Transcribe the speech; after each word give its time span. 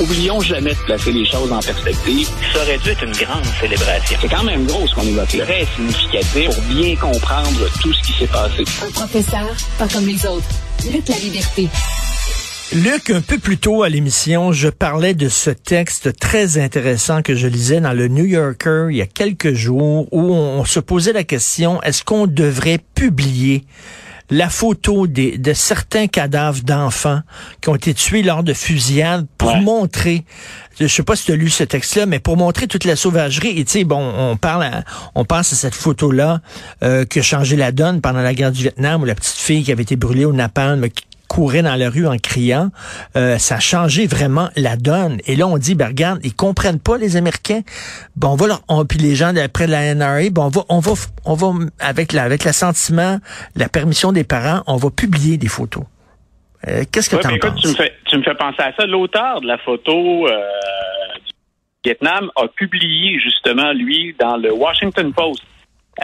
Oublions 0.00 0.40
jamais 0.40 0.70
de 0.70 0.78
placer 0.86 1.10
les 1.10 1.24
choses 1.26 1.50
en 1.50 1.58
perspective. 1.58 2.28
Ça 2.52 2.62
aurait 2.62 2.78
dû 2.78 2.90
être 2.90 3.02
une 3.02 3.12
grande 3.12 3.44
célébration. 3.60 4.16
C'est 4.20 4.28
quand 4.28 4.44
même 4.44 4.64
gros 4.64 4.86
ce 4.86 4.94
qu'on 4.94 5.02
évoque 5.02 5.32
là. 5.32 5.44
Très 5.44 5.66
significatif. 5.74 6.50
Pour 6.50 6.62
bien 6.64 6.94
comprendre 6.94 7.68
tout 7.82 7.92
ce 7.92 8.02
qui 8.02 8.12
s'est 8.12 8.26
passé. 8.28 8.64
Un 8.86 8.90
professeur, 8.92 9.48
pas 9.76 9.88
comme 9.88 10.06
les 10.06 10.24
autres. 10.24 10.46
Lutte 10.92 11.08
la 11.08 11.16
liberté. 11.16 11.68
Luc, 12.74 13.10
un 13.10 13.22
peu 13.22 13.38
plus 13.38 13.58
tôt 13.58 13.82
à 13.82 13.88
l'émission, 13.88 14.52
je 14.52 14.68
parlais 14.68 15.14
de 15.14 15.28
ce 15.28 15.50
texte 15.50 16.16
très 16.18 16.58
intéressant 16.58 17.22
que 17.22 17.34
je 17.34 17.48
lisais 17.48 17.80
dans 17.80 17.94
le 17.94 18.08
New 18.08 18.26
Yorker 18.26 18.88
il 18.90 18.98
y 18.98 19.02
a 19.02 19.06
quelques 19.06 19.54
jours 19.54 20.06
où 20.12 20.34
on 20.34 20.64
se 20.66 20.78
posait 20.78 21.14
la 21.14 21.24
question, 21.24 21.82
est-ce 21.82 22.04
qu'on 22.04 22.26
devrait 22.26 22.78
publier 22.94 23.64
la 24.30 24.48
photo 24.50 25.06
des, 25.06 25.38
de 25.38 25.52
certains 25.54 26.06
cadavres 26.06 26.62
d'enfants 26.62 27.20
qui 27.62 27.68
ont 27.70 27.74
été 27.76 27.94
tués 27.94 28.22
lors 28.22 28.42
de 28.42 28.52
fusillades 28.52 29.26
pour 29.38 29.52
Ouais. 29.54 29.60
montrer, 29.60 30.24
je 30.78 30.86
sais 30.86 31.02
pas 31.02 31.16
si 31.16 31.24
tu 31.24 31.32
as 31.32 31.36
lu 31.36 31.48
ce 31.48 31.64
texte-là, 31.64 32.04
mais 32.06 32.18
pour 32.18 32.36
montrer 32.36 32.66
toute 32.66 32.84
la 32.84 32.94
sauvagerie. 32.96 33.58
Et 33.58 33.64
tu 33.64 33.72
sais, 33.72 33.84
bon, 33.84 33.98
on 34.16 34.36
parle, 34.36 34.64
à- 34.64 34.84
on 35.14 35.24
pense 35.24 35.52
à 35.52 35.56
cette 35.56 35.74
photo-là 35.74 36.40
euh, 36.82 37.04
qui 37.06 37.20
a 37.20 37.22
changé 37.22 37.56
la 37.56 37.72
donne 37.72 38.00
pendant 38.02 38.20
la 38.20 38.34
guerre 38.34 38.52
du 38.52 38.62
Vietnam 38.62 39.00
où 39.02 39.04
la 39.06 39.14
petite 39.14 39.36
fille 39.36 39.64
qui 39.64 39.72
avait 39.72 39.82
été 39.82 39.96
brûlée 39.96 40.26
au 40.26 40.32
napalm 40.34 40.88
qui 40.90 41.04
courait 41.38 41.62
dans 41.62 41.76
la 41.76 41.88
rue 41.88 42.04
en 42.08 42.16
criant, 42.16 42.70
euh, 43.14 43.38
ça 43.38 43.56
a 43.56 43.60
changé 43.60 44.08
vraiment 44.08 44.48
la 44.56 44.76
donne. 44.76 45.18
Et 45.24 45.36
là, 45.36 45.46
on 45.46 45.56
dit, 45.56 45.76
ben 45.76 45.86
regarde, 45.86 46.18
ils 46.24 46.34
comprennent 46.34 46.80
pas 46.80 46.98
les 46.98 47.14
Américains. 47.16 47.60
Bon, 48.16 48.30
on 48.30 48.34
va 48.34 48.48
leur, 48.48 48.62
on, 48.66 48.84
puis 48.84 48.98
les 48.98 49.14
gens 49.14 49.32
d'après 49.32 49.68
la 49.68 49.94
NRA, 49.94 50.30
bon, 50.32 50.46
on 50.46 50.48
va, 50.48 50.62
on 50.68 50.80
va, 50.80 50.92
on 51.24 51.34
va 51.34 51.52
avec 51.78 52.12
la, 52.12 52.24
avec 52.24 52.42
l'assentiment, 52.42 53.20
la 53.54 53.68
permission 53.68 54.10
des 54.10 54.24
parents, 54.24 54.64
on 54.66 54.74
va 54.78 54.90
publier 54.90 55.36
des 55.36 55.46
photos. 55.46 55.84
Euh, 56.66 56.82
Qu'est-ce 56.90 57.08
que 57.08 57.14
Ouais, 57.14 57.22
tu 57.22 57.28
en 57.28 57.34
écoute, 57.36 57.50
penses? 57.52 57.62
tu 57.62 57.68
me 57.68 57.74
fais, 57.74 57.92
tu 58.06 58.16
me 58.18 58.22
fais 58.24 58.34
penser 58.34 58.60
à 58.60 58.72
ça. 58.76 58.84
L'auteur 58.84 59.40
de 59.40 59.46
la 59.46 59.58
photo 59.58 60.26
euh, 60.26 60.40
du 61.24 61.32
Vietnam 61.84 62.32
a 62.34 62.48
publié 62.48 63.20
justement 63.20 63.72
lui 63.72 64.12
dans 64.18 64.36
le 64.38 64.52
Washington 64.52 65.12
Post. 65.12 65.44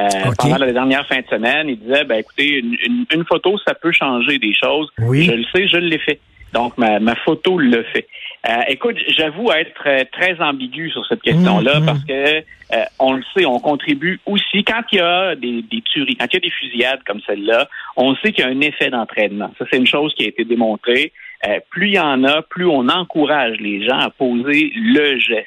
Euh. 0.00 0.30
Pendant 0.38 0.58
la 0.58 0.72
dernière 0.72 1.06
fin 1.06 1.20
de 1.20 1.26
semaine, 1.26 1.68
il 1.68 1.78
disait, 1.78 2.04
ben 2.04 2.16
écoutez, 2.20 2.58
une, 2.58 2.76
une- 2.86 3.06
une 3.12 3.24
photo, 3.24 3.56
ça 3.66 3.74
peut 3.74 3.92
changer 3.92 4.38
des 4.38 4.54
choses. 4.54 4.90
Oui. 4.98 5.24
Je 5.24 5.32
le 5.32 5.44
sais, 5.54 5.68
je 5.68 5.76
l'ai 5.76 5.98
fait. 5.98 6.20
Donc, 6.52 6.78
ma, 6.78 7.00
ma 7.00 7.16
photo 7.16 7.58
le 7.58 7.82
fait. 7.92 8.06
Euh, 8.48 8.60
écoute, 8.68 8.96
j'avoue 9.08 9.50
être 9.52 9.82
euh, 9.86 10.04
très 10.12 10.40
ambigu 10.40 10.90
sur 10.90 11.04
cette 11.06 11.22
question-là 11.22 11.80
Mhm. 11.80 11.86
parce 11.86 12.04
que 12.04 12.12
euh, 12.38 12.84
on 13.00 13.14
le 13.14 13.22
sait, 13.36 13.44
on 13.44 13.58
contribue 13.58 14.20
aussi 14.26 14.62
quand 14.62 14.82
il 14.92 14.98
y 14.98 15.00
a 15.00 15.34
des, 15.34 15.62
des 15.62 15.80
tueries, 15.82 16.14
quand 16.16 16.26
il 16.30 16.34
y 16.34 16.36
a 16.36 16.40
des 16.40 16.50
fusillades 16.50 17.00
comme 17.06 17.20
celle-là, 17.26 17.68
on 17.96 18.14
sait 18.16 18.32
qu'il 18.32 18.44
y 18.44 18.48
a 18.48 18.50
un 18.50 18.60
effet 18.60 18.90
d'entraînement. 18.90 19.52
Ça, 19.58 19.64
c'est 19.70 19.78
une 19.78 19.86
chose 19.86 20.14
qui 20.14 20.24
a 20.24 20.28
été 20.28 20.44
démontrée. 20.44 21.12
Euh, 21.48 21.58
plus 21.70 21.88
il 21.88 21.94
y 21.94 21.98
en 22.00 22.22
a, 22.24 22.42
plus 22.42 22.66
on 22.66 22.88
encourage 22.88 23.58
les 23.58 23.84
gens 23.84 23.98
à 23.98 24.10
poser 24.10 24.72
le 24.76 25.18
geste. 25.18 25.46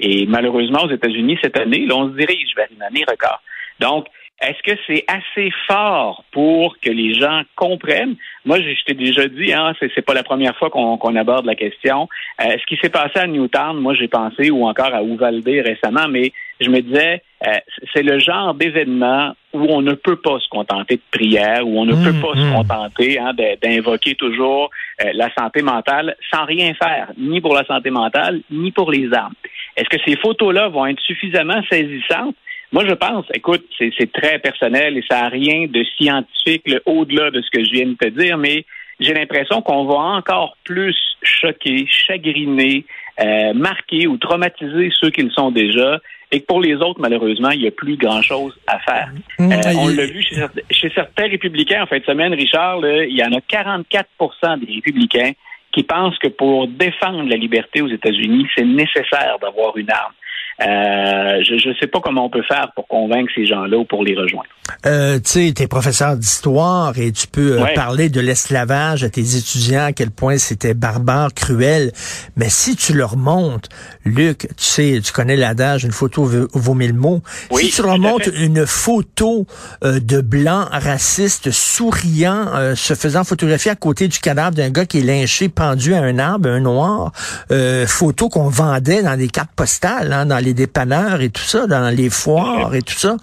Et 0.00 0.26
malheureusement, 0.26 0.84
aux 0.84 0.90
États-Unis, 0.90 1.38
cette 1.42 1.58
année, 1.58 1.86
là, 1.86 1.96
on 1.96 2.10
se 2.10 2.16
dirige 2.16 2.54
vers 2.56 2.68
une 2.74 2.82
année 2.82 3.04
record. 3.08 3.40
Donc, 3.80 4.06
est-ce 4.40 4.62
que 4.62 4.78
c'est 4.86 5.04
assez 5.08 5.50
fort 5.66 6.22
pour 6.30 6.78
que 6.78 6.90
les 6.90 7.12
gens 7.14 7.42
comprennent? 7.56 8.14
Moi, 8.44 8.60
je, 8.60 8.70
je 8.70 8.84
t'ai 8.84 8.94
déjà 8.94 9.26
dit, 9.26 9.52
hein, 9.52 9.72
c'est, 9.80 10.04
pas 10.04 10.14
la 10.14 10.22
première 10.22 10.56
fois 10.56 10.70
qu'on, 10.70 11.16
aborde 11.16 11.44
la 11.44 11.56
question. 11.56 12.08
Euh, 12.40 12.56
ce 12.60 12.66
qui 12.66 12.76
s'est 12.80 12.88
passé 12.88 13.18
à 13.18 13.26
Newtown, 13.26 13.76
moi, 13.80 13.94
j'ai 13.94 14.06
pensé, 14.06 14.50
ou 14.50 14.64
encore 14.64 14.94
à 14.94 15.02
Uvalde 15.02 15.44
récemment, 15.44 16.06
mais 16.08 16.32
je 16.60 16.70
me 16.70 16.80
disais, 16.80 17.20
euh, 17.48 17.52
c'est 17.92 18.04
le 18.04 18.20
genre 18.20 18.54
d'événement 18.54 19.32
où 19.52 19.66
on 19.70 19.82
ne 19.82 19.94
peut 19.94 20.20
pas 20.20 20.38
se 20.38 20.48
contenter 20.48 20.96
de 20.96 21.02
prière, 21.10 21.66
où 21.66 21.80
on 21.80 21.84
ne 21.84 21.94
Mm, 21.94 22.04
peut 22.04 22.20
pas 22.20 22.34
mm. 22.34 22.38
se 22.38 22.54
contenter 22.54 23.18
hein, 23.18 23.32
d'invoquer 23.60 24.14
toujours 24.14 24.70
euh, 25.04 25.10
la 25.14 25.32
santé 25.34 25.62
mentale 25.62 26.16
sans 26.32 26.44
rien 26.44 26.74
faire, 26.74 27.10
ni 27.16 27.40
pour 27.40 27.54
la 27.54 27.64
santé 27.64 27.90
mentale, 27.90 28.40
ni 28.52 28.70
pour 28.70 28.92
les 28.92 29.12
armes. 29.12 29.34
Est-ce 29.76 29.88
que 29.88 30.02
ces 30.06 30.16
photos-là 30.16 30.68
vont 30.68 30.86
être 30.86 31.00
suffisamment 31.00 31.60
saisissantes? 31.68 32.36
Moi, 32.72 32.84
je 32.86 32.94
pense, 32.94 33.24
écoute, 33.32 33.64
c'est 33.78 34.12
très 34.12 34.38
personnel 34.38 34.98
et 34.98 35.04
ça 35.08 35.22
n'a 35.22 35.28
rien 35.28 35.66
de 35.68 35.84
scientifique 35.96 36.62
là, 36.66 36.78
au-delà 36.84 37.30
de 37.30 37.40
ce 37.40 37.50
que 37.50 37.64
je 37.64 37.70
viens 37.70 37.86
de 37.86 37.94
te 37.94 38.08
dire, 38.08 38.36
mais 38.36 38.64
j'ai 39.00 39.14
l'impression 39.14 39.62
qu'on 39.62 39.86
va 39.86 39.96
encore 39.96 40.56
plus 40.64 40.96
choquer, 41.22 41.86
chagriner, 41.88 42.84
euh, 43.20 43.54
marquer 43.54 44.06
ou 44.06 44.16
traumatiser 44.18 44.90
ceux 45.00 45.10
qui 45.10 45.22
le 45.22 45.30
sont 45.30 45.50
déjà 45.50 46.00
et 46.30 46.40
que 46.40 46.46
pour 46.46 46.60
les 46.60 46.74
autres, 46.74 47.00
malheureusement, 47.00 47.50
il 47.50 47.60
n'y 47.60 47.66
a 47.66 47.70
plus 47.70 47.96
grand-chose 47.96 48.58
à 48.66 48.78
faire. 48.80 49.10
Mmh, 49.38 49.52
Euh, 49.52 49.72
on 49.78 49.88
l'a 49.88 50.06
vu 50.06 50.22
chez, 50.22 50.44
chez 50.70 50.90
certains 50.94 51.28
républicains 51.28 51.84
en 51.84 51.86
fin 51.86 51.98
de 51.98 52.04
semaine, 52.04 52.34
Richard, 52.34 52.80
là, 52.80 53.04
il 53.04 53.16
y 53.16 53.24
en 53.24 53.32
a 53.32 53.40
44 53.40 54.58
des 54.58 54.72
républicains 54.74 55.32
qui 55.72 55.82
pensent 55.82 56.18
que 56.18 56.28
pour 56.28 56.66
défendre 56.68 57.28
la 57.28 57.36
liberté 57.36 57.80
aux 57.80 57.88
États-Unis, 57.88 58.46
c'est 58.54 58.64
nécessaire 58.64 59.38
d'avoir 59.40 59.76
une 59.76 59.90
arme. 59.90 60.12
Euh, 60.60 61.42
je 61.44 61.68
ne 61.68 61.74
sais 61.74 61.86
pas 61.86 62.00
comment 62.00 62.26
on 62.26 62.30
peut 62.30 62.42
faire 62.42 62.72
pour 62.74 62.88
convaincre 62.88 63.30
ces 63.34 63.46
gens-là 63.46 63.78
ou 63.78 63.84
pour 63.84 64.02
les 64.02 64.16
rejoindre. 64.16 64.48
Euh, 64.86 65.16
tu 65.18 65.30
sais, 65.46 65.52
t'es 65.54 65.66
professeur 65.66 66.16
d'histoire 66.16 66.98
et 66.98 67.10
tu 67.12 67.26
peux 67.26 67.52
euh, 67.58 67.62
Ouais. 67.62 67.74
parler 67.74 68.08
de 68.10 68.20
l'esclavage 68.20 69.02
à 69.02 69.08
tes 69.08 69.36
étudiants, 69.36 69.84
à 69.84 69.92
quel 69.92 70.10
point 70.10 70.36
c'était 70.38 70.74
barbare, 70.74 71.32
cruel. 71.32 71.92
Mais 72.36 72.48
si 72.48 72.76
tu 72.76 72.92
leur 72.92 73.16
montres, 73.16 73.68
Luc, 74.04 74.40
tu 74.56 74.64
sais, 74.64 75.00
tu 75.02 75.12
connais 75.12 75.36
l'adage, 75.36 75.84
une 75.84 75.92
photo 75.92 76.24
vaut 76.52 76.74
mille 76.74 76.92
mots. 76.94 77.22
Oui, 77.50 77.66
si 77.66 77.76
tu 77.76 77.82
leur 77.82 77.98
montres 77.98 78.28
une 78.36 78.66
photo 78.66 79.46
euh, 79.84 80.00
de 80.00 80.20
blanc 80.20 80.66
raciste 80.70 81.50
souriant, 81.50 82.46
euh, 82.54 82.74
se 82.74 82.94
faisant 82.94 83.24
photographier 83.24 83.70
à 83.70 83.76
côté 83.76 84.08
du 84.08 84.18
cadavre 84.18 84.54
d'un 84.54 84.70
gars 84.70 84.86
qui 84.86 84.98
est 84.98 85.02
lynché, 85.02 85.48
pendu 85.48 85.94
à 85.94 86.02
un 86.02 86.18
arbre, 86.18 86.48
un 86.50 86.60
noir, 86.60 87.12
euh, 87.52 87.86
photo 87.86 88.28
qu'on 88.28 88.48
vendait 88.48 89.02
dans 89.02 89.16
des 89.16 89.28
cartes 89.28 89.52
postales, 89.56 90.12
hein, 90.12 90.26
dans 90.26 90.38
les 90.44 90.47
dépanneurs 90.54 91.20
et 91.20 91.30
tout 91.30 91.42
ça, 91.42 91.66
dans 91.66 91.94
les 91.94 92.10
foires 92.10 92.74
et 92.74 92.82
tout 92.82 92.94
ça, 92.94 93.16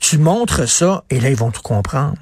tu 0.00 0.18
montres 0.18 0.68
ça 0.68 1.02
et 1.10 1.20
là, 1.20 1.28
ils 1.30 1.36
vont 1.36 1.50
tout 1.50 1.62
comprendre. 1.62 2.16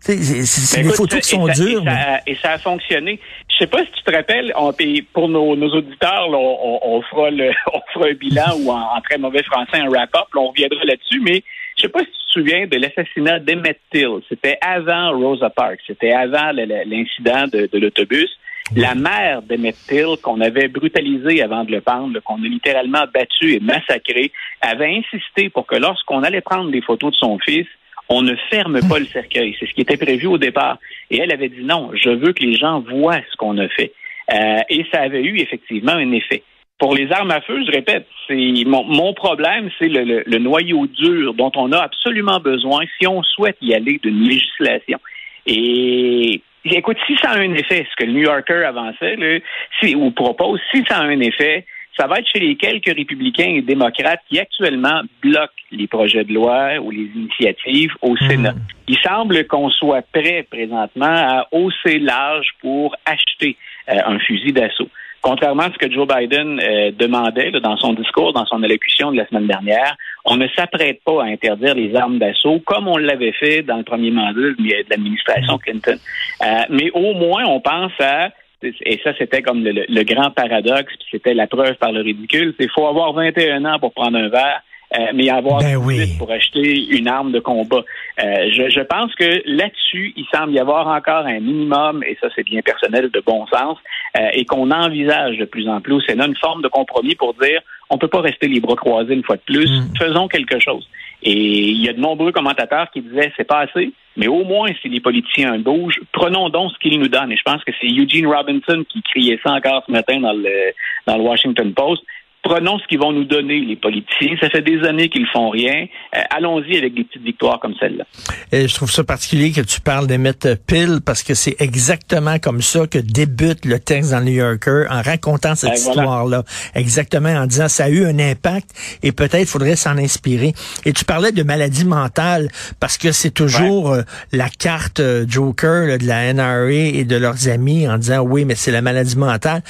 C'est 0.00 0.16
Ben, 0.16 0.86
des 0.86 0.94
photos 0.94 1.20
qui 1.20 1.28
sont 1.28 1.46
ça- 1.48 1.52
dures. 1.54 1.82
Et 1.82 1.84
mais- 1.84 1.90
ça, 1.90 2.20
et 2.26 2.34
ça 2.36 2.50
a 2.52 2.58
fonctionné. 2.58 3.20
Je 3.50 3.56
sais 3.58 3.66
pas 3.66 3.80
si 3.80 3.90
tu 3.92 4.02
te 4.04 4.14
rappelles, 4.14 4.52
on, 4.56 4.72
pour 5.12 5.28
nos, 5.28 5.56
nos 5.56 5.68
auditeurs, 5.74 6.28
là, 6.30 6.38
on, 6.38 6.78
on 6.82 7.02
fera 7.02 7.30
le, 7.30 7.50
on 7.74 7.80
fera 7.92 8.06
un 8.10 8.14
bilan 8.14 8.56
ou 8.60 8.70
en, 8.70 8.80
en 8.96 9.00
très 9.02 9.18
mauvais 9.18 9.42
français 9.42 9.78
un 9.80 9.88
wrap-up. 9.90 10.28
on 10.36 10.48
reviendra 10.48 10.82
là-dessus, 10.84 11.20
mais 11.20 11.42
je 11.76 11.82
sais 11.82 11.88
pas 11.88 11.98
si 12.00 12.06
tu 12.06 12.12
te 12.12 12.32
souviens 12.40 12.66
de 12.66 12.76
l'assassinat 12.76 13.40
d'Emmett 13.40 13.78
Till. 13.92 14.20
C'était 14.28 14.56
avant 14.62 15.10
Rosa 15.18 15.50
Parks. 15.50 15.80
C'était 15.86 16.12
avant 16.12 16.52
l'incident 16.52 17.46
de, 17.52 17.68
de 17.70 17.78
l'autobus. 17.78 18.30
La 18.76 18.94
mère 18.94 19.42
d'Emmett 19.42 19.76
Till, 19.88 20.16
qu'on 20.22 20.40
avait 20.40 20.68
brutalisé 20.68 21.42
avant 21.42 21.64
de 21.64 21.72
le 21.72 21.80
pendre, 21.80 22.20
qu'on 22.20 22.36
a 22.42 22.46
littéralement 22.46 23.04
battu 23.12 23.54
et 23.54 23.60
massacré, 23.60 24.30
avait 24.60 24.96
insisté 24.98 25.48
pour 25.48 25.66
que 25.66 25.76
lorsqu'on 25.76 26.22
allait 26.22 26.40
prendre 26.42 26.70
des 26.70 26.82
photos 26.82 27.12
de 27.12 27.16
son 27.16 27.38
fils, 27.38 27.66
on 28.10 28.22
ne 28.22 28.34
ferme 28.50 28.80
pas 28.88 28.98
le 28.98 29.06
cercueil. 29.06 29.56
C'est 29.58 29.66
ce 29.66 29.74
qui 29.74 29.82
était 29.82 29.96
prévu 29.96 30.26
au 30.26 30.38
départ. 30.38 30.78
Et 31.10 31.18
elle 31.18 31.32
avait 31.32 31.48
dit 31.48 31.62
non, 31.64 31.90
je 31.94 32.10
veux 32.10 32.32
que 32.32 32.42
les 32.42 32.54
gens 32.56 32.80
voient 32.80 33.20
ce 33.30 33.36
qu'on 33.36 33.58
a 33.58 33.68
fait. 33.68 33.92
Euh, 34.32 34.58
et 34.68 34.84
ça 34.92 35.00
avait 35.02 35.22
eu 35.22 35.38
effectivement 35.38 35.92
un 35.92 36.12
effet. 36.12 36.42
Pour 36.78 36.94
les 36.94 37.10
armes 37.10 37.30
à 37.32 37.40
feu, 37.40 37.60
je 37.66 37.72
répète, 37.72 38.06
c'est 38.26 38.64
mon, 38.66 38.84
mon 38.84 39.12
problème, 39.12 39.68
c'est 39.78 39.88
le, 39.88 40.04
le- 40.04 40.22
le 40.26 40.38
noyau 40.38 40.86
dur 40.86 41.34
dont 41.34 41.50
on 41.56 41.72
a 41.72 41.78
absolument 41.80 42.38
besoin 42.38 42.82
si 42.98 43.06
on 43.06 43.22
souhaite 43.22 43.56
y 43.62 43.74
aller 43.74 43.98
d'une 44.02 44.22
législation. 44.28 44.98
Et 45.46 46.40
écoute, 46.64 46.96
si 47.06 47.16
ça 47.16 47.30
a 47.30 47.38
un 47.38 47.54
effet, 47.54 47.86
ce 47.90 47.96
que 47.96 48.04
le 48.04 48.12
New 48.12 48.22
Yorker 48.22 48.64
avançait, 48.64 49.16
là, 49.16 49.38
si, 49.80 49.94
ou 49.94 50.10
propose, 50.10 50.60
si 50.72 50.84
ça 50.88 50.98
a 50.98 51.02
un 51.02 51.20
effet, 51.20 51.66
ça 51.98 52.06
va 52.06 52.18
être 52.18 52.28
chez 52.28 52.38
les 52.38 52.56
quelques 52.56 52.94
républicains 52.94 53.54
et 53.56 53.62
démocrates 53.62 54.20
qui 54.28 54.38
actuellement 54.38 55.02
bloquent 55.20 55.52
les 55.72 55.88
projets 55.88 56.24
de 56.24 56.32
loi 56.32 56.78
ou 56.80 56.90
les 56.90 57.10
initiatives 57.14 57.92
au 58.02 58.16
Sénat. 58.16 58.54
Il 58.86 58.96
semble 58.98 59.46
qu'on 59.46 59.68
soit 59.70 60.02
prêt 60.12 60.46
présentement 60.48 61.06
à 61.06 61.48
hausser 61.50 61.98
l'âge 61.98 62.50
pour 62.60 62.94
acheter 63.04 63.56
euh, 63.88 63.96
un 64.06 64.18
fusil 64.20 64.52
d'assaut. 64.52 64.88
Contrairement 65.20 65.64
à 65.64 65.72
ce 65.72 65.78
que 65.78 65.92
Joe 65.92 66.06
Biden 66.06 66.60
euh, 66.60 66.92
demandait 66.92 67.50
dans 67.50 67.76
son 67.76 67.92
discours, 67.94 68.32
dans 68.32 68.46
son 68.46 68.62
allocution 68.62 69.10
de 69.10 69.16
la 69.16 69.26
semaine 69.26 69.48
dernière, 69.48 69.96
on 70.30 70.36
ne 70.36 70.46
s'apprête 70.48 71.00
pas 71.04 71.22
à 71.22 71.26
interdire 71.26 71.74
les 71.74 71.94
armes 71.96 72.18
d'assaut 72.18 72.60
comme 72.60 72.86
on 72.88 72.96
l'avait 72.96 73.32
fait 73.32 73.62
dans 73.62 73.78
le 73.78 73.82
premier 73.82 74.10
mandat 74.10 74.32
de 74.34 74.90
l'administration 74.90 75.58
Clinton. 75.58 75.98
Euh, 76.42 76.46
mais 76.70 76.90
au 76.92 77.14
moins, 77.14 77.44
on 77.46 77.60
pense 77.60 77.92
à 78.00 78.30
et 78.62 79.00
ça, 79.04 79.12
c'était 79.16 79.40
comme 79.40 79.62
le, 79.62 80.02
grand 80.02 80.30
paradoxe, 80.30 80.92
puis 80.98 81.08
c'était 81.12 81.34
la 81.34 81.46
preuve 81.46 81.76
par 81.76 81.92
le 81.92 82.00
ridicule, 82.00 82.54
c'est 82.58 82.68
faut 82.68 82.86
avoir 82.88 83.12
21 83.12 83.64
ans 83.64 83.78
pour 83.78 83.92
prendre 83.92 84.18
un 84.18 84.28
verre, 84.28 84.62
euh, 84.96 85.06
mais 85.14 85.28
avoir 85.28 85.60
ben 85.60 85.78
pour 86.18 86.30
acheter 86.30 86.86
une 86.96 87.08
arme 87.08 87.30
de 87.30 87.40
combat. 87.40 87.84
Euh, 88.22 88.50
je, 88.50 88.70
je, 88.70 88.80
pense 88.80 89.14
que 89.16 89.42
là-dessus, 89.44 90.14
il 90.16 90.24
semble 90.34 90.52
y 90.52 90.58
avoir 90.58 90.86
encore 90.86 91.26
un 91.26 91.40
minimum, 91.40 92.02
et 92.04 92.16
ça 92.20 92.28
c'est 92.34 92.44
bien 92.44 92.62
personnel, 92.62 93.10
de 93.10 93.20
bon 93.20 93.46
sens, 93.48 93.76
euh, 94.16 94.28
et 94.32 94.46
qu'on 94.46 94.70
envisage 94.70 95.36
de 95.36 95.44
plus 95.44 95.68
en 95.68 95.82
plus 95.82 95.94
au 95.94 96.00
Sénat 96.00 96.26
une 96.26 96.36
forme 96.36 96.62
de 96.62 96.68
compromis 96.68 97.14
pour 97.14 97.34
dire 97.34 97.60
on 97.90 97.98
peut 97.98 98.08
pas 98.08 98.20
rester 98.20 98.48
les 98.48 98.60
bras 98.60 98.76
croisés 98.76 99.14
une 99.14 99.24
fois 99.24 99.36
de 99.36 99.42
plus, 99.42 99.70
mm. 99.70 99.96
faisons 99.98 100.28
quelque 100.28 100.58
chose. 100.58 100.88
Et 101.22 101.32
il 101.32 101.82
y 101.82 101.88
a 101.88 101.92
de 101.92 102.00
nombreux 102.00 102.32
commentateurs 102.32 102.90
qui 102.90 103.02
disaient 103.02 103.32
c'est 103.36 103.46
pas 103.46 103.60
assez, 103.60 103.92
mais 104.16 104.28
au 104.28 104.44
moins 104.44 104.70
si 104.80 104.88
les 104.88 105.00
politiciens 105.00 105.58
bougent, 105.58 106.00
prenons 106.12 106.48
donc 106.48 106.72
ce 106.72 106.78
qu'ils 106.78 106.98
nous 106.98 107.08
donnent. 107.08 107.32
Et 107.32 107.36
je 107.36 107.42
pense 107.42 107.62
que 107.64 107.72
c'est 107.80 107.88
Eugene 107.88 108.26
Robinson 108.26 108.84
qui 108.88 109.02
criait 109.02 109.40
ça 109.42 109.52
encore 109.52 109.82
ce 109.86 109.92
matin 109.92 110.20
dans 110.20 110.32
le 110.32 110.72
dans 111.06 111.16
le 111.16 111.22
Washington 111.22 111.74
Post 111.74 112.02
prenons 112.42 112.78
ce 112.78 112.86
qu'ils 112.86 112.98
vont 112.98 113.12
nous 113.12 113.24
donner, 113.24 113.60
les 113.60 113.76
politiciens. 113.76 114.34
Ça 114.40 114.48
fait 114.50 114.62
des 114.62 114.82
années 114.86 115.08
qu'ils 115.08 115.26
font 115.26 115.50
rien. 115.50 115.86
Euh, 116.16 116.20
allons-y 116.30 116.76
avec 116.76 116.94
des 116.94 117.04
petites 117.04 117.22
victoires 117.22 117.58
comme 117.60 117.74
celle-là. 117.78 118.04
Et 118.52 118.68
je 118.68 118.74
trouve 118.74 118.90
ça 118.90 119.04
particulier 119.04 119.52
que 119.52 119.60
tu 119.60 119.80
parles 119.80 120.06
d'émettre 120.06 120.56
pile 120.66 121.00
parce 121.04 121.22
que 121.22 121.34
c'est 121.34 121.56
exactement 121.60 122.38
comme 122.38 122.62
ça 122.62 122.86
que 122.86 122.98
débute 122.98 123.64
le 123.64 123.78
texte 123.78 124.12
dans 124.12 124.20
le 124.20 124.26
New 124.26 124.32
Yorker 124.32 124.84
en 124.90 125.02
racontant 125.02 125.54
cette 125.54 125.70
ben, 125.70 125.76
histoire-là. 125.76 126.44
Exactement, 126.74 127.30
en 127.30 127.46
disant 127.46 127.68
ça 127.68 127.84
a 127.84 127.88
eu 127.88 128.04
un 128.04 128.18
impact 128.18 128.70
et 129.02 129.12
peut-être 129.12 129.48
faudrait 129.48 129.76
s'en 129.76 129.98
inspirer. 129.98 130.52
Et 130.84 130.92
tu 130.92 131.04
parlais 131.04 131.32
de 131.32 131.42
maladie 131.42 131.84
mentale 131.84 132.48
parce 132.80 132.98
que 132.98 133.12
c'est 133.12 133.30
toujours 133.30 133.92
euh, 133.92 134.02
la 134.32 134.48
carte 134.48 135.00
euh, 135.00 135.26
Joker 135.28 135.98
de 135.98 136.06
la 136.06 136.32
NRA 136.32 136.70
et 136.70 137.04
de 137.04 137.16
leurs 137.16 137.48
amis 137.48 137.88
en 137.88 137.98
disant 137.98 138.20
oui, 138.20 138.44
mais 138.44 138.54
c'est 138.54 138.70
la 138.72 138.82
maladie 138.82 139.16
mentale. 139.16 139.62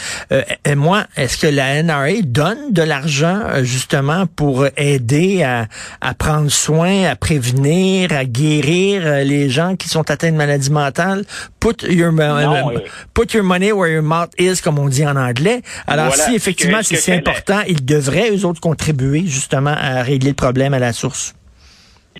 et 0.64 0.74
moi, 0.74 1.04
est-ce 1.16 1.38
que 1.38 1.46
la 1.46 1.82
NRA 1.82 2.22
donne 2.22 2.57
de 2.70 2.82
l'argent 2.82 3.40
euh, 3.46 3.64
justement 3.64 4.26
pour 4.26 4.66
aider 4.76 5.42
à, 5.42 5.66
prendre 6.14 6.50
soin, 6.50 7.04
à 7.04 7.16
prévenir, 7.16 8.12
à 8.12 8.24
guérir 8.24 9.02
euh, 9.04 9.24
les 9.24 9.48
gens 9.48 9.76
qui 9.76 9.88
sont 9.88 10.10
atteints 10.10 10.32
de 10.32 10.36
maladies 10.36 10.70
mentales. 10.70 11.24
Put 11.60 11.86
your, 11.88 12.12
euh, 12.18 12.78
put 13.14 13.34
your 13.34 13.44
money 13.44 13.72
where 13.72 13.90
your 13.90 14.02
mouth 14.02 14.30
is, 14.38 14.60
comme 14.62 14.78
on 14.78 14.88
dit 14.88 15.06
en 15.06 15.16
anglais. 15.16 15.62
Alors 15.86 16.14
si 16.14 16.34
effectivement 16.34 16.82
c'est 16.82 16.96
si 16.96 17.12
important, 17.12 17.60
ils 17.66 17.84
devraient 17.84 18.30
eux 18.30 18.44
autres 18.44 18.60
contribuer 18.60 19.22
justement 19.26 19.74
à 19.76 20.02
régler 20.02 20.30
le 20.30 20.36
problème 20.36 20.74
à 20.74 20.78
la 20.78 20.92
source 20.92 21.34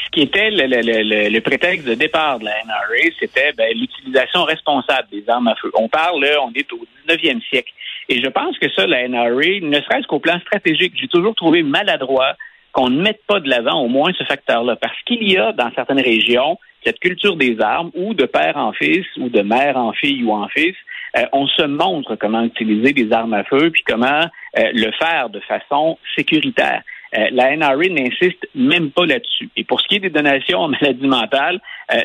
ce 0.04 0.10
qui 0.10 0.22
était 0.22 0.50
le, 0.50 1.40
prétexte 1.40 1.86
de 1.86 1.94
départ 1.94 2.38
de 2.38 2.44
la 2.44 2.52
NRA, 2.64 3.10
c'était 3.18 3.52
ben, 3.52 3.76
l'utilisation 3.76 4.44
responsable 4.44 5.08
des 5.10 5.24
armes 5.28 5.48
à 5.48 5.54
feu. 5.56 5.70
On 5.74 5.88
parle, 5.88 6.22
là, 6.22 6.40
on 6.42 6.52
est 6.54 6.70
au 6.72 6.80
19e 7.08 7.42
siècle. 7.48 7.72
Et 8.08 8.22
je 8.22 8.28
pense 8.28 8.58
que 8.58 8.70
ça, 8.72 8.86
la 8.86 9.06
NRA, 9.06 9.60
ne 9.60 9.80
serait-ce 9.80 10.06
qu'au 10.06 10.18
plan 10.18 10.38
stratégique, 10.40 10.94
j'ai 10.96 11.08
toujours 11.08 11.34
trouvé 11.34 11.62
maladroit 11.62 12.36
qu'on 12.72 12.90
ne 12.90 13.02
mette 13.02 13.22
pas 13.26 13.40
de 13.40 13.48
l'avant 13.48 13.82
au 13.82 13.88
moins 13.88 14.12
ce 14.18 14.24
facteur-là. 14.24 14.76
Parce 14.76 14.96
qu'il 15.06 15.30
y 15.30 15.36
a 15.36 15.52
dans 15.52 15.70
certaines 15.74 16.00
régions 16.00 16.58
cette 16.84 17.00
culture 17.00 17.36
des 17.36 17.60
armes 17.60 17.90
où 17.94 18.14
de 18.14 18.24
père 18.24 18.56
en 18.56 18.72
fils 18.72 19.04
ou 19.16 19.28
de 19.28 19.42
mère 19.42 19.76
en 19.76 19.92
fille 19.92 20.22
ou 20.22 20.32
en 20.32 20.48
fils, 20.48 20.76
euh, 21.16 21.24
on 21.32 21.46
se 21.46 21.62
montre 21.62 22.16
comment 22.16 22.42
utiliser 22.42 22.92
des 22.92 23.12
armes 23.12 23.34
à 23.34 23.44
feu 23.44 23.70
puis 23.70 23.82
comment 23.86 24.22
euh, 24.58 24.70
le 24.72 24.90
faire 24.92 25.28
de 25.30 25.40
façon 25.40 25.98
sécuritaire. 26.14 26.82
Euh, 27.16 27.28
la 27.32 27.56
NRA 27.56 27.88
n'insiste 27.88 28.46
même 28.54 28.90
pas 28.90 29.06
là-dessus. 29.06 29.48
Et 29.56 29.64
pour 29.64 29.80
ce 29.80 29.88
qui 29.88 29.96
est 29.96 30.00
des 30.00 30.10
donations 30.10 30.60
en 30.60 30.68
maladie 30.68 31.06
mentale, 31.06 31.60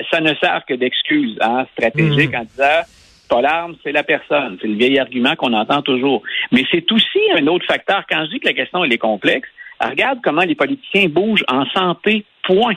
ça 0.09 0.21
ne 0.21 0.33
sert 0.35 0.63
que 0.65 0.73
d'excuse 0.73 1.37
hein, 1.41 1.65
stratégique 1.73 2.31
mmh. 2.31 2.35
en 2.37 2.43
disant 2.43 2.81
pas 3.27 3.41
l'arme, 3.41 3.75
c'est 3.83 3.91
la 3.91 4.03
personne. 4.03 4.57
C'est 4.61 4.67
le 4.67 4.75
vieil 4.75 4.99
argument 4.99 5.35
qu'on 5.35 5.53
entend 5.53 5.81
toujours. 5.81 6.21
Mais 6.51 6.63
c'est 6.71 6.91
aussi 6.91 7.19
un 7.37 7.47
autre 7.47 7.65
facteur. 7.65 8.03
Quand 8.09 8.25
je 8.25 8.31
dis 8.31 8.39
que 8.39 8.47
la 8.47 8.53
question 8.53 8.83
elle 8.83 8.93
est 8.93 8.97
complexe, 8.97 9.49
regarde 9.81 10.19
comment 10.23 10.43
les 10.43 10.55
politiciens 10.55 11.07
bougent 11.09 11.45
en 11.47 11.65
santé, 11.67 12.25
point. 12.43 12.75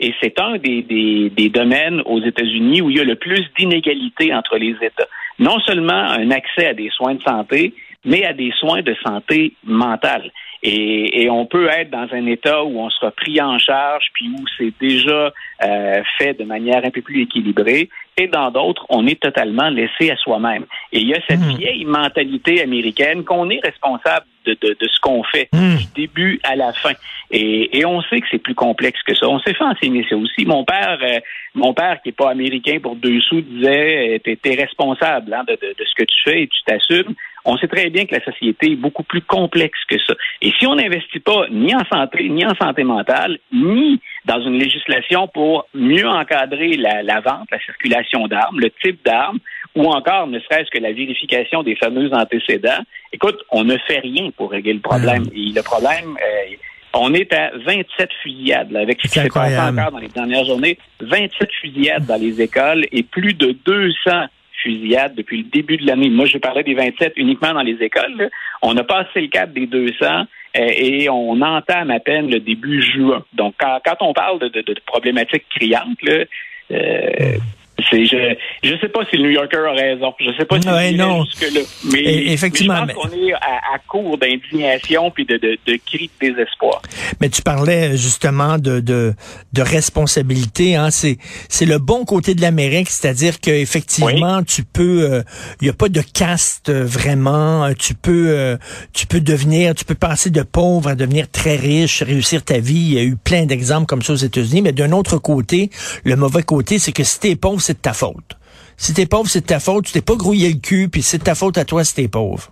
Et 0.00 0.14
c'est 0.22 0.38
un 0.40 0.58
des, 0.58 0.82
des, 0.82 1.48
domaines 1.48 2.02
aux 2.06 2.22
États-Unis 2.22 2.82
où 2.82 2.90
il 2.90 2.98
y 2.98 3.00
a 3.00 3.04
le 3.04 3.16
plus 3.16 3.44
d'inégalités 3.58 4.32
entre 4.32 4.56
les 4.56 4.76
États. 4.80 5.08
Non 5.40 5.58
seulement 5.60 5.92
un 5.92 6.30
accès 6.30 6.66
à 6.66 6.74
des 6.74 6.88
soins 6.90 7.14
de 7.14 7.22
santé, 7.22 7.74
mais 8.04 8.24
à 8.24 8.32
des 8.32 8.52
soins 8.58 8.82
de 8.82 8.94
santé 9.04 9.54
mentale. 9.64 10.30
Et, 10.62 11.22
et, 11.22 11.30
on 11.30 11.46
peut 11.46 11.68
être 11.68 11.90
dans 11.90 12.08
un 12.10 12.26
état 12.26 12.64
où 12.64 12.80
on 12.80 12.90
sera 12.90 13.12
pris 13.12 13.40
en 13.40 13.58
charge, 13.58 14.06
puis 14.12 14.28
où 14.28 14.44
c'est 14.56 14.72
déjà 14.80 15.32
euh, 15.62 16.02
fait 16.18 16.34
de 16.34 16.44
manière 16.44 16.84
un 16.84 16.90
peu 16.90 17.00
plus 17.00 17.22
équilibrée, 17.22 17.88
et 18.16 18.26
dans 18.26 18.50
d'autres, 18.50 18.84
on 18.88 19.06
est 19.06 19.20
totalement 19.20 19.68
laissé 19.70 20.10
à 20.10 20.16
soi-même. 20.16 20.64
Et 20.92 20.98
il 20.98 21.08
y 21.08 21.14
a 21.14 21.20
cette 21.28 21.38
hmm. 21.38 21.56
vieille 21.56 21.84
mentalité 21.84 22.60
américaine 22.60 23.22
qu'on 23.22 23.48
est 23.48 23.60
responsable 23.64 24.26
de, 24.44 24.56
de, 24.60 24.76
de 24.80 24.88
ce 24.88 24.98
qu'on 25.00 25.22
fait 25.22 25.48
hmm. 25.52 25.76
du 25.76 25.84
début 25.94 26.40
à 26.42 26.56
la 26.56 26.72
fin. 26.72 26.94
Et, 27.30 27.78
et 27.78 27.84
on 27.84 28.02
sait 28.02 28.20
que 28.20 28.26
c'est 28.28 28.42
plus 28.42 28.56
complexe 28.56 29.00
que 29.06 29.14
ça. 29.14 29.28
On 29.28 29.38
s'est 29.38 29.54
fait 29.54 29.64
enseigner 29.64 30.04
ça 30.08 30.16
aussi. 30.16 30.44
Mon 30.46 30.64
père, 30.64 30.98
euh, 31.00 31.20
mon 31.54 31.74
père 31.74 32.00
qui 32.02 32.08
est 32.08 32.12
pas 32.12 32.30
américain 32.30 32.78
pour 32.82 32.96
deux 32.96 33.20
sous, 33.20 33.40
disait 33.40 34.16
euh, 34.16 34.18
t'es 34.18 34.38
es 34.44 34.54
responsable 34.56 35.32
hein, 35.32 35.44
de, 35.46 35.52
de, 35.52 35.74
de, 35.78 35.84
ce 35.84 35.94
que 35.94 36.04
tu 36.04 36.16
fais 36.24 36.42
et 36.42 36.48
tu 36.48 36.58
t'assumes. 36.66 37.14
On 37.50 37.56
sait 37.56 37.66
très 37.66 37.88
bien 37.88 38.04
que 38.04 38.14
la 38.14 38.22
société 38.22 38.72
est 38.72 38.76
beaucoup 38.76 39.04
plus 39.04 39.22
complexe 39.22 39.78
que 39.88 39.98
ça. 39.98 40.12
Et 40.42 40.52
si 40.58 40.66
on 40.66 40.74
n'investit 40.74 41.18
pas 41.20 41.46
ni 41.50 41.74
en 41.74 41.82
santé, 41.90 42.28
ni 42.28 42.44
en 42.44 42.54
santé 42.54 42.84
mentale, 42.84 43.38
ni 43.50 43.98
dans 44.26 44.38
une 44.42 44.58
législation 44.58 45.28
pour 45.28 45.66
mieux 45.72 46.06
encadrer 46.06 46.76
la, 46.76 47.02
la 47.02 47.20
vente, 47.20 47.48
la 47.50 47.58
circulation 47.60 48.26
d'armes, 48.26 48.60
le 48.60 48.70
type 48.82 49.02
d'armes, 49.02 49.38
ou 49.74 49.86
encore 49.86 50.26
ne 50.26 50.38
serait-ce 50.40 50.70
que 50.70 50.76
la 50.78 50.92
vérification 50.92 51.62
des 51.62 51.74
fameux 51.76 52.12
antécédents, 52.12 52.82
écoute, 53.14 53.38
on 53.50 53.64
ne 53.64 53.78
fait 53.78 54.00
rien 54.00 54.30
pour 54.36 54.50
régler 54.50 54.74
le 54.74 54.80
problème. 54.80 55.24
Et 55.34 55.50
le 55.54 55.62
problème, 55.62 56.18
euh, 56.18 56.54
on 56.92 57.14
est 57.14 57.32
à 57.32 57.50
27 57.64 58.10
fusillades, 58.22 58.76
avec 58.76 59.00
ce 59.00 59.08
qui 59.08 59.08
s'est 59.08 59.28
passé 59.28 59.58
encore 59.58 59.92
dans 59.92 59.98
les 59.98 60.08
dernières 60.08 60.44
journées. 60.44 60.76
27 61.00 61.48
fusillades 61.62 62.04
dans 62.04 62.20
les 62.20 62.42
écoles 62.42 62.84
et 62.92 63.02
plus 63.02 63.32
de 63.32 63.52
200 63.64 64.26
fusillades 64.62 65.14
depuis 65.14 65.38
le 65.38 65.44
début 65.44 65.76
de 65.76 65.86
l'année. 65.86 66.10
Moi, 66.10 66.26
je 66.26 66.38
parlais 66.38 66.62
des 66.62 66.74
27 66.74 67.14
uniquement 67.16 67.52
dans 67.52 67.62
les 67.62 67.76
écoles. 67.82 68.30
On 68.62 68.76
a 68.76 68.84
passé 68.84 69.20
le 69.20 69.28
cap 69.28 69.52
des 69.52 69.66
200 69.66 69.94
euh, 70.04 70.24
et 70.54 71.08
on 71.08 71.40
entame 71.40 71.90
à 71.90 72.00
peine 72.00 72.30
le 72.30 72.40
début 72.40 72.82
juin. 72.82 73.24
Donc, 73.34 73.54
quand, 73.58 73.96
on 74.00 74.12
parle 74.12 74.38
de, 74.38 74.74
problématiques 74.86 75.46
criantes, 75.50 76.02
là, 76.02 76.24
euh, 76.70 77.38
je 77.78 78.34
je 78.62 78.76
sais 78.80 78.88
pas 78.88 79.00
si 79.08 79.16
le 79.16 79.24
New 79.24 79.30
Yorker 79.30 79.64
a 79.68 79.72
raison. 79.72 80.12
Je 80.18 80.30
sais 80.36 80.44
pas 80.44 80.60
si 80.60 80.68
ouais, 80.68 80.92
non. 80.92 81.24
jusque-là. 81.24 81.60
Mais, 81.92 82.26
effectivement, 82.32 82.86
je 82.88 82.92
pense 82.92 83.06
qu'on 83.06 83.16
est 83.16 83.32
à, 83.34 83.78
court 83.86 84.18
d'indignation 84.18 85.10
puis 85.10 85.24
de, 85.24 85.36
de, 85.36 85.56
de 85.66 85.78
cris 85.86 86.10
de 86.20 86.28
désespoir. 86.28 86.82
Mais 87.20 87.28
tu 87.28 87.42
parlais 87.42 87.96
justement 87.96 88.58
de, 88.58 88.80
de, 88.80 89.14
de 89.52 89.62
responsabilité. 89.62 90.76
Hein. 90.76 90.90
C'est, 90.90 91.18
c'est 91.48 91.66
le 91.66 91.78
bon 91.78 92.04
côté 92.04 92.34
de 92.34 92.40
l'Amérique, 92.40 92.90
c'est-à-dire 92.90 93.40
qu'effectivement, 93.40 94.42
tu 94.42 94.64
peux... 94.64 94.98
Il 94.98 95.12
euh, 95.12 95.22
n'y 95.62 95.68
a 95.68 95.72
pas 95.72 95.88
de 95.88 96.00
caste 96.00 96.68
euh, 96.68 96.84
vraiment. 96.84 97.72
Tu 97.78 97.94
peux, 97.94 98.28
euh, 98.28 98.56
tu 98.92 99.06
peux 99.06 99.20
devenir... 99.20 99.74
Tu 99.74 99.84
peux 99.84 99.94
passer 99.94 100.30
de 100.30 100.42
pauvre 100.42 100.88
à 100.88 100.94
devenir 100.94 101.30
très 101.30 101.56
riche, 101.56 102.02
réussir 102.02 102.44
ta 102.44 102.58
vie. 102.58 102.74
Il 102.74 102.94
y 102.94 102.98
a 102.98 103.04
eu 103.04 103.16
plein 103.16 103.46
d'exemples 103.46 103.86
comme 103.86 104.02
ça 104.02 104.12
aux 104.12 104.16
États-Unis. 104.16 104.62
Mais 104.62 104.72
d'un 104.72 104.92
autre 104.92 105.18
côté, 105.18 105.70
le 106.04 106.16
mauvais 106.16 106.42
côté, 106.42 106.78
c'est 106.78 106.92
que 106.92 107.04
si 107.04 107.20
t'es 107.20 107.36
pauvre, 107.36 107.60
c'est 107.68 107.76
de 107.76 107.82
ta 107.82 107.92
faute. 107.92 108.36
Si 108.78 108.94
t'es 108.94 109.04
pauvre, 109.04 109.28
c'est 109.28 109.42
de 109.42 109.46
ta 109.46 109.60
faute. 109.60 109.84
Tu 109.84 109.92
t'es 109.92 110.00
pas 110.00 110.16
grouillé 110.16 110.48
le 110.48 110.58
cul, 110.58 110.88
puis 110.88 111.02
c'est 111.02 111.18
de 111.18 111.24
ta 111.24 111.34
faute 111.34 111.58
à 111.58 111.66
toi 111.66 111.84
si 111.84 111.94
t'es 111.94 112.08
pauvre. 112.08 112.48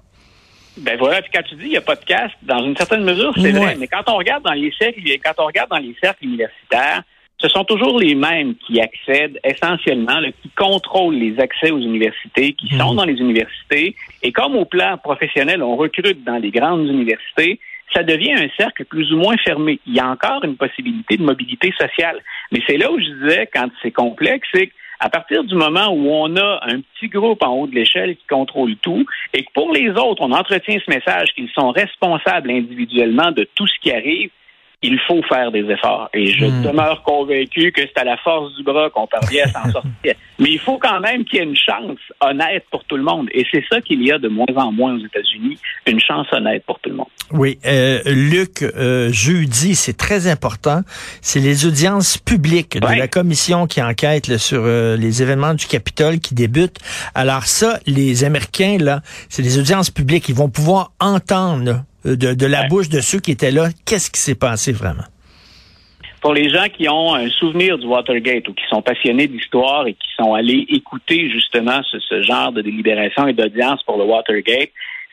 Ben 0.76 0.98
voilà, 0.98 1.22
puis 1.22 1.30
quand 1.32 1.42
tu 1.48 1.54
dis 1.54 1.64
il 1.64 1.70
n'y 1.70 1.76
a 1.78 1.80
pas 1.80 1.96
de 1.96 2.04
caste, 2.04 2.34
dans 2.42 2.62
une 2.62 2.76
certaine 2.76 3.02
mesure, 3.02 3.32
c'est 3.34 3.52
vrai. 3.52 3.76
Mais 3.78 3.86
quand 3.86 4.02
on 4.08 4.16
regarde 4.16 4.44
dans 4.44 4.52
les 4.52 4.70
cercles, 4.78 5.00
quand 5.24 5.32
on 5.38 5.46
regarde 5.46 5.70
dans 5.70 5.78
les 5.78 5.96
cercles 6.02 6.24
universitaires, 6.24 7.02
ce 7.38 7.48
sont 7.48 7.64
toujours 7.64 7.98
les 7.98 8.14
mêmes 8.14 8.54
qui 8.56 8.78
accèdent 8.78 9.38
essentiellement, 9.42 10.20
qui 10.42 10.50
contrôlent 10.50 11.14
les 11.14 11.38
accès 11.38 11.70
aux 11.70 11.80
universités, 11.80 12.52
qui 12.52 12.68
sont 12.76 12.90
mhm. 12.90 12.96
dans 12.96 13.04
les 13.04 13.18
universités. 13.18 13.96
Et 14.22 14.32
comme 14.32 14.54
au 14.56 14.66
plan 14.66 14.98
professionnel, 14.98 15.62
on 15.62 15.76
recrute 15.76 16.24
dans 16.24 16.36
les 16.36 16.50
grandes 16.50 16.86
universités, 16.86 17.58
ça 17.94 18.02
devient 18.02 18.34
un 18.34 18.48
cercle 18.58 18.84
plus 18.84 19.12
ou 19.12 19.16
moins 19.16 19.36
fermé. 19.38 19.80
Il 19.86 19.94
y 19.94 20.00
a 20.00 20.08
encore 20.08 20.44
une 20.44 20.56
possibilité 20.56 21.16
de 21.16 21.22
mobilité 21.22 21.72
sociale. 21.78 22.20
Mais 22.52 22.60
c'est 22.66 22.76
là 22.76 22.90
où 22.90 22.98
je 22.98 23.24
disais, 23.24 23.48
quand 23.52 23.68
c'est 23.82 23.92
complexe, 23.92 24.46
c'est 24.52 24.70
À 24.98 25.10
partir 25.10 25.44
du 25.44 25.54
moment 25.54 25.88
où 25.92 26.08
on 26.10 26.36
a 26.36 26.60
un 26.62 26.80
petit 26.80 27.08
groupe 27.08 27.42
en 27.42 27.52
haut 27.52 27.66
de 27.66 27.74
l'échelle 27.74 28.16
qui 28.16 28.26
contrôle 28.26 28.76
tout 28.76 29.04
et 29.34 29.44
que 29.44 29.52
pour 29.52 29.72
les 29.72 29.90
autres, 29.90 30.22
on 30.22 30.32
entretient 30.32 30.78
ce 30.84 30.90
message 30.90 31.28
qu'ils 31.34 31.50
sont 31.50 31.70
responsables 31.70 32.50
individuellement 32.50 33.30
de 33.30 33.46
tout 33.54 33.66
ce 33.66 33.78
qui 33.80 33.92
arrive, 33.92 34.30
il 34.86 34.98
faut 35.06 35.22
faire 35.28 35.50
des 35.52 35.64
efforts. 35.70 36.08
Et 36.14 36.26
je 36.28 36.46
Hmm. 36.46 36.62
demeure 36.62 37.02
convaincu 37.02 37.72
que 37.72 37.82
c'est 37.82 37.98
à 38.00 38.04
la 38.04 38.16
force 38.18 38.54
du 38.56 38.62
bras 38.62 38.88
qu'on 38.90 39.06
parvient 39.06 39.44
à 39.46 39.48
s'en 39.48 39.72
sortir. 39.72 40.14
Mais 40.38 40.50
il 40.50 40.58
faut 40.58 40.78
quand 40.78 41.00
même 41.00 41.24
qu'il 41.24 41.38
y 41.38 41.42
ait 41.42 41.44
une 41.44 41.56
chance 41.56 41.98
honnête 42.20 42.64
pour 42.70 42.84
tout 42.84 42.96
le 42.96 43.02
monde. 43.02 43.28
Et 43.32 43.44
c'est 43.50 43.64
ça 43.70 43.80
qu'il 43.80 44.02
y 44.06 44.12
a 44.12 44.18
de 44.18 44.28
moins 44.28 44.46
en 44.56 44.70
moins 44.72 44.94
aux 44.94 45.04
États-Unis, 45.04 45.58
une 45.86 46.00
chance 46.00 46.26
honnête 46.32 46.62
pour 46.66 46.78
tout 46.80 46.90
le 46.90 46.96
monde. 46.96 47.06
Oui, 47.32 47.58
euh, 47.66 48.00
Luc, 48.06 48.62
euh, 48.62 49.10
jeudi, 49.12 49.74
c'est 49.74 49.96
très 49.96 50.28
important. 50.28 50.82
C'est 51.20 51.40
les 51.40 51.66
audiences 51.66 52.18
publiques 52.18 52.78
de 52.80 52.86
Ouais. 52.86 52.96
la 52.98 53.08
commission 53.08 53.66
qui 53.66 53.82
enquête 53.82 54.28
là, 54.28 54.38
sur 54.38 54.62
euh, 54.64 54.96
les 54.96 55.22
événements 55.22 55.54
du 55.54 55.66
Capitole 55.66 56.20
qui 56.20 56.34
débutent. 56.34 56.78
Alors 57.14 57.44
ça, 57.46 57.80
les 57.86 58.22
Américains, 58.24 58.76
là, 58.78 59.00
c'est 59.28 59.42
les 59.42 59.58
audiences 59.58 59.90
publiques. 59.90 60.28
Ils 60.28 60.34
vont 60.36 60.48
pouvoir 60.50 60.92
entendre 61.00 61.82
de, 62.14 62.34
de 62.34 62.46
la 62.46 62.62
Ouais. 62.62 62.68
bouche 62.68 62.88
de 62.88 63.00
ceux 63.00 63.18
qui 63.18 63.32
étaient 63.32 63.50
là, 63.50 63.68
qu'est-ce 63.84 64.10
qui 64.10 64.20
s'est 64.20 64.38
passé 64.38 64.70
vraiment? 64.72 65.04
Pour 66.20 66.34
les 66.34 66.48
gens 66.48 66.66
qui 66.76 66.88
ont 66.88 67.14
un 67.14 67.28
souvenir 67.30 67.78
du 67.78 67.86
Watergate 67.86 68.48
ou 68.48 68.54
qui 68.54 68.64
sont 68.68 68.82
passionnés 68.82 69.26
d'histoire 69.28 69.86
et 69.86 69.92
qui 69.94 70.08
sont 70.18 70.34
allés 70.34 70.66
écouter 70.70 71.30
justement 71.30 71.80
ce, 71.90 71.98
ce 72.00 72.22
genre 72.22 72.52
de 72.52 72.62
délibération 72.62 73.26
et 73.28 73.32
d'audience 73.32 73.82
pour 73.84 73.96
le 73.98 74.04
Watergate, 74.04 74.70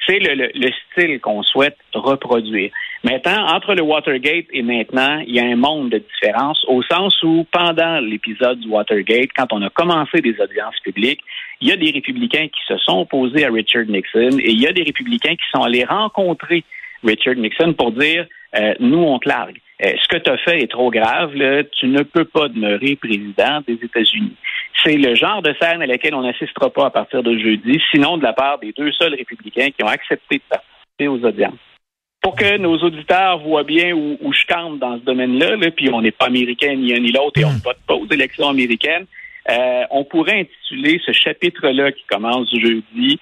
c'est 0.07 0.19
le, 0.19 0.33
le- 0.33 0.51
le 0.55 0.69
style 0.91 1.19
qu'on 1.19 1.43
souhaite 1.43 1.77
reproduire. 1.93 2.71
Maintenant, 3.03 3.45
entre 3.53 3.73
le 3.73 3.81
Watergate 3.83 4.45
et 4.51 4.61
maintenant, 4.63 5.19
il 5.27 5.35
y 5.35 5.39
a 5.39 5.43
un 5.45 5.55
monde 5.55 5.89
de 5.91 5.99
différence 5.99 6.63
au 6.67 6.81
sens 6.83 7.21
où 7.21 7.45
pendant 7.51 7.99
l'épisode 7.99 8.59
du 8.61 8.67
Watergate, 8.69 9.29
quand 9.35 9.51
on 9.53 9.61
a 9.61 9.69
commencé 9.69 10.19
des 10.19 10.35
audiences 10.41 10.79
publiques, 10.83 11.21
il 11.61 11.67
y 11.69 11.71
a 11.71 11.77
des 11.77 11.91
républicains 11.91 12.47
qui 12.47 12.61
se 12.67 12.77
sont 12.79 12.99
opposés 13.01 13.45
à 13.45 13.51
Richard 13.51 13.85
Nixon 13.87 14.37
et 14.39 14.51
il 14.51 14.59
y 14.61 14.67
a 14.67 14.73
des 14.73 14.83
républicains 14.83 15.35
qui 15.35 15.45
sont 15.53 15.61
allés 15.63 15.83
rencontrer 15.85 16.63
Richard 17.03 17.35
Nixon 17.35 17.73
pour 17.73 17.91
dire 17.91 18.25
euh, 18.55 18.73
nous 18.79 18.99
on 18.99 19.19
te 19.19 19.27
largue. 19.27 19.59
Euh, 19.83 19.93
ce 20.01 20.07
que 20.07 20.17
tu 20.17 20.29
as 20.29 20.37
fait 20.37 20.61
est 20.61 20.71
trop 20.71 20.91
grave, 20.91 21.33
tu 21.79 21.87
ne 21.87 22.03
peux 22.03 22.25
pas 22.25 22.47
demeurer 22.47 22.95
président 22.95 23.61
des 23.67 23.73
États-Unis. 23.73 24.35
C'est 24.83 24.97
le 24.97 25.15
genre 25.15 25.41
de 25.41 25.53
scène 25.59 25.81
à 25.81 25.85
laquelle 25.85 26.13
on 26.13 26.21
n'assistera 26.21 26.69
pas 26.69 26.87
à 26.87 26.89
partir 26.89 27.23
de 27.23 27.37
jeudi, 27.37 27.81
sinon 27.91 28.17
de 28.17 28.23
la 28.23 28.33
part 28.33 28.59
des 28.59 28.73
deux 28.73 28.91
seuls 28.91 29.15
républicains 29.15 29.69
qui 29.71 29.83
ont 29.83 29.87
accepté 29.87 30.37
de 30.37 30.43
participer 30.49 31.07
aux 31.07 31.25
audiences. 31.25 31.59
Pour 32.21 32.35
que 32.35 32.57
nos 32.57 32.77
auditeurs 32.77 33.39
voient 33.39 33.63
bien 33.63 33.93
où, 33.93 34.31
je 34.31 34.45
campe 34.45 34.79
dans 34.79 34.97
ce 34.97 35.03
domaine-là, 35.03 35.57
là, 35.57 35.71
puis 35.71 35.89
on 35.91 36.01
n'est 36.01 36.11
pas 36.11 36.27
américain 36.27 36.75
ni 36.75 36.93
un 36.93 36.99
ni 36.99 37.11
l'autre 37.11 37.41
et 37.41 37.45
on 37.45 37.51
ne 37.51 37.59
vote 37.59 37.79
pas 37.85 37.95
aux 37.95 38.07
élections 38.07 38.47
américaines, 38.47 39.05
euh, 39.49 39.83
on 39.91 40.05
pourrait 40.05 40.39
intituler 40.41 41.01
ce 41.05 41.11
chapitre-là 41.11 41.91
qui 41.91 42.03
commence 42.05 42.49
jeudi 42.53 43.19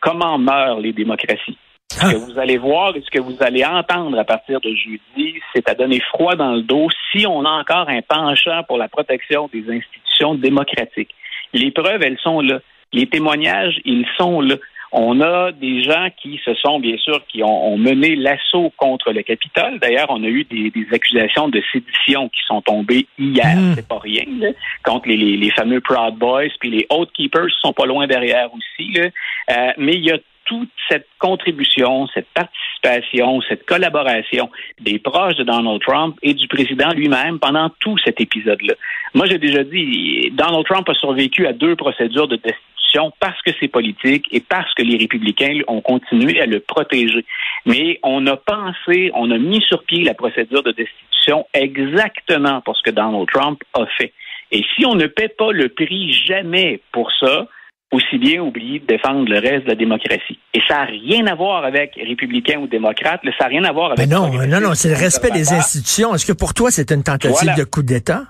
Comment 0.00 0.38
meurent 0.38 0.80
les 0.80 0.94
démocraties. 0.94 1.58
Ce 1.90 2.12
que 2.12 2.16
vous 2.16 2.38
allez 2.38 2.58
voir 2.58 2.94
et 2.94 3.00
ce 3.00 3.10
que 3.10 3.20
vous 3.20 3.36
allez 3.40 3.64
entendre 3.64 4.18
à 4.18 4.24
partir 4.24 4.60
de 4.60 4.68
jeudi, 4.74 5.34
c'est 5.54 5.68
à 5.68 5.74
donner 5.74 6.00
froid 6.00 6.34
dans 6.34 6.52
le 6.52 6.62
dos 6.62 6.88
si 7.10 7.26
on 7.26 7.44
a 7.44 7.50
encore 7.50 7.88
un 7.88 8.02
penchant 8.02 8.62
pour 8.64 8.76
la 8.76 8.88
protection 8.88 9.48
des 9.52 9.64
institutions 9.70 10.34
démocratiques. 10.34 11.14
Les 11.54 11.70
preuves, 11.70 12.02
elles 12.02 12.18
sont 12.18 12.40
là. 12.40 12.60
Les 12.92 13.06
témoignages, 13.06 13.80
ils 13.84 14.06
sont 14.18 14.40
là. 14.40 14.56
On 14.92 15.20
a 15.20 15.52
des 15.52 15.82
gens 15.82 16.08
qui 16.22 16.40
se 16.44 16.54
sont, 16.54 16.80
bien 16.80 16.96
sûr, 16.98 17.24
qui 17.26 17.42
ont, 17.42 17.72
ont 17.72 17.76
mené 17.76 18.14
l'assaut 18.14 18.72
contre 18.76 19.12
le 19.12 19.22
Capitole. 19.22 19.78
D'ailleurs, 19.80 20.06
on 20.10 20.22
a 20.22 20.28
eu 20.28 20.44
des, 20.44 20.70
des 20.70 20.86
accusations 20.92 21.48
de 21.48 21.62
sédition 21.72 22.28
qui 22.28 22.40
sont 22.46 22.62
tombées 22.62 23.06
hier. 23.18 23.56
Mm. 23.56 23.74
C'est 23.74 23.88
pas 23.88 23.98
rien, 23.98 24.24
là, 24.38 24.48
contre 24.84 25.08
les, 25.08 25.16
les, 25.16 25.36
les 25.36 25.50
fameux 25.50 25.80
Proud 25.80 26.14
Boys, 26.14 26.48
puis 26.60 26.70
les 26.70 26.86
Oath 26.90 27.10
Keepers 27.12 27.50
sont 27.60 27.72
pas 27.72 27.86
loin 27.86 28.06
derrière 28.06 28.48
aussi. 28.54 28.92
Là. 28.92 29.08
Euh, 29.50 29.72
mais 29.76 29.94
il 29.94 30.04
y 30.04 30.12
a 30.12 30.18
toute 30.46 30.70
cette 30.88 31.08
contribution, 31.18 32.06
cette 32.14 32.28
participation, 32.28 33.40
cette 33.48 33.66
collaboration 33.66 34.50
des 34.80 34.98
proches 34.98 35.36
de 35.36 35.44
Donald 35.44 35.80
Trump 35.82 36.16
et 36.22 36.34
du 36.34 36.48
président 36.48 36.90
lui-même 36.92 37.38
pendant 37.38 37.68
tout 37.80 37.98
cet 37.98 38.20
épisode-là. 38.20 38.74
Moi, 39.14 39.26
j'ai 39.26 39.38
déjà 39.38 39.64
dit, 39.64 40.30
Donald 40.32 40.64
Trump 40.64 40.88
a 40.88 40.94
survécu 40.94 41.46
à 41.46 41.52
deux 41.52 41.76
procédures 41.76 42.28
de 42.28 42.36
destitution 42.36 43.12
parce 43.20 43.40
que 43.42 43.50
c'est 43.60 43.68
politique 43.68 44.26
et 44.30 44.40
parce 44.40 44.72
que 44.74 44.82
les 44.82 44.96
républicains 44.96 45.60
ont 45.66 45.80
continué 45.80 46.40
à 46.40 46.46
le 46.46 46.60
protéger. 46.60 47.24
Mais 47.66 47.98
on 48.02 48.26
a 48.26 48.36
pensé, 48.36 49.10
on 49.14 49.30
a 49.30 49.38
mis 49.38 49.60
sur 49.62 49.84
pied 49.84 50.04
la 50.04 50.14
procédure 50.14 50.62
de 50.62 50.72
destitution 50.72 51.46
exactement 51.52 52.60
pour 52.60 52.76
ce 52.76 52.82
que 52.82 52.90
Donald 52.90 53.26
Trump 53.32 53.62
a 53.74 53.86
fait. 53.98 54.12
Et 54.52 54.64
si 54.74 54.86
on 54.86 54.94
ne 54.94 55.06
paie 55.06 55.28
pas 55.28 55.50
le 55.50 55.68
prix 55.68 56.12
jamais 56.12 56.80
pour 56.92 57.10
ça, 57.18 57.48
aussi 57.92 58.18
bien 58.18 58.40
oublier 58.42 58.80
de 58.80 58.86
défendre 58.86 59.28
le 59.28 59.38
reste 59.38 59.64
de 59.64 59.70
la 59.70 59.74
démocratie. 59.74 60.38
Et 60.54 60.60
ça 60.66 60.78
n'a 60.78 60.84
rien 60.84 61.26
à 61.26 61.34
voir 61.34 61.64
avec 61.64 61.94
républicains 61.94 62.58
ou 62.58 62.66
démocrates, 62.66 63.24
là, 63.24 63.32
ça 63.38 63.44
n'a 63.44 63.50
rien 63.50 63.64
à 63.64 63.72
voir 63.72 63.92
avec... 63.92 63.98
Mais 63.98 64.06
non, 64.06 64.28
progressistes 64.28 64.60
non, 64.60 64.68
non, 64.68 64.74
c'est 64.74 64.88
le 64.88 64.96
respect 64.96 65.30
des 65.30 65.52
institutions. 65.52 66.14
Est-ce 66.14 66.26
que 66.26 66.32
pour 66.32 66.52
toi, 66.52 66.70
c'est 66.70 66.90
une 66.90 67.04
tentative 67.04 67.36
Voilà. 67.42 67.54
de 67.54 67.64
coup 67.64 67.82
d'État? 67.82 68.24